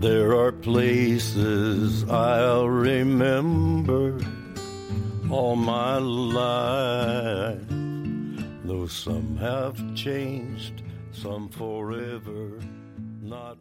There 0.00 0.32
are 0.34 0.52
places 0.52 2.04
I'll 2.06 2.68
remember 2.68 4.18
all 5.32 5.56
my 5.56 5.98
life. 5.98 7.58
Though 8.64 8.86
some 8.86 9.36
have 9.36 9.94
changed, 9.94 10.82
some 11.12 11.48
forever, 11.48 12.58
not 13.22 13.58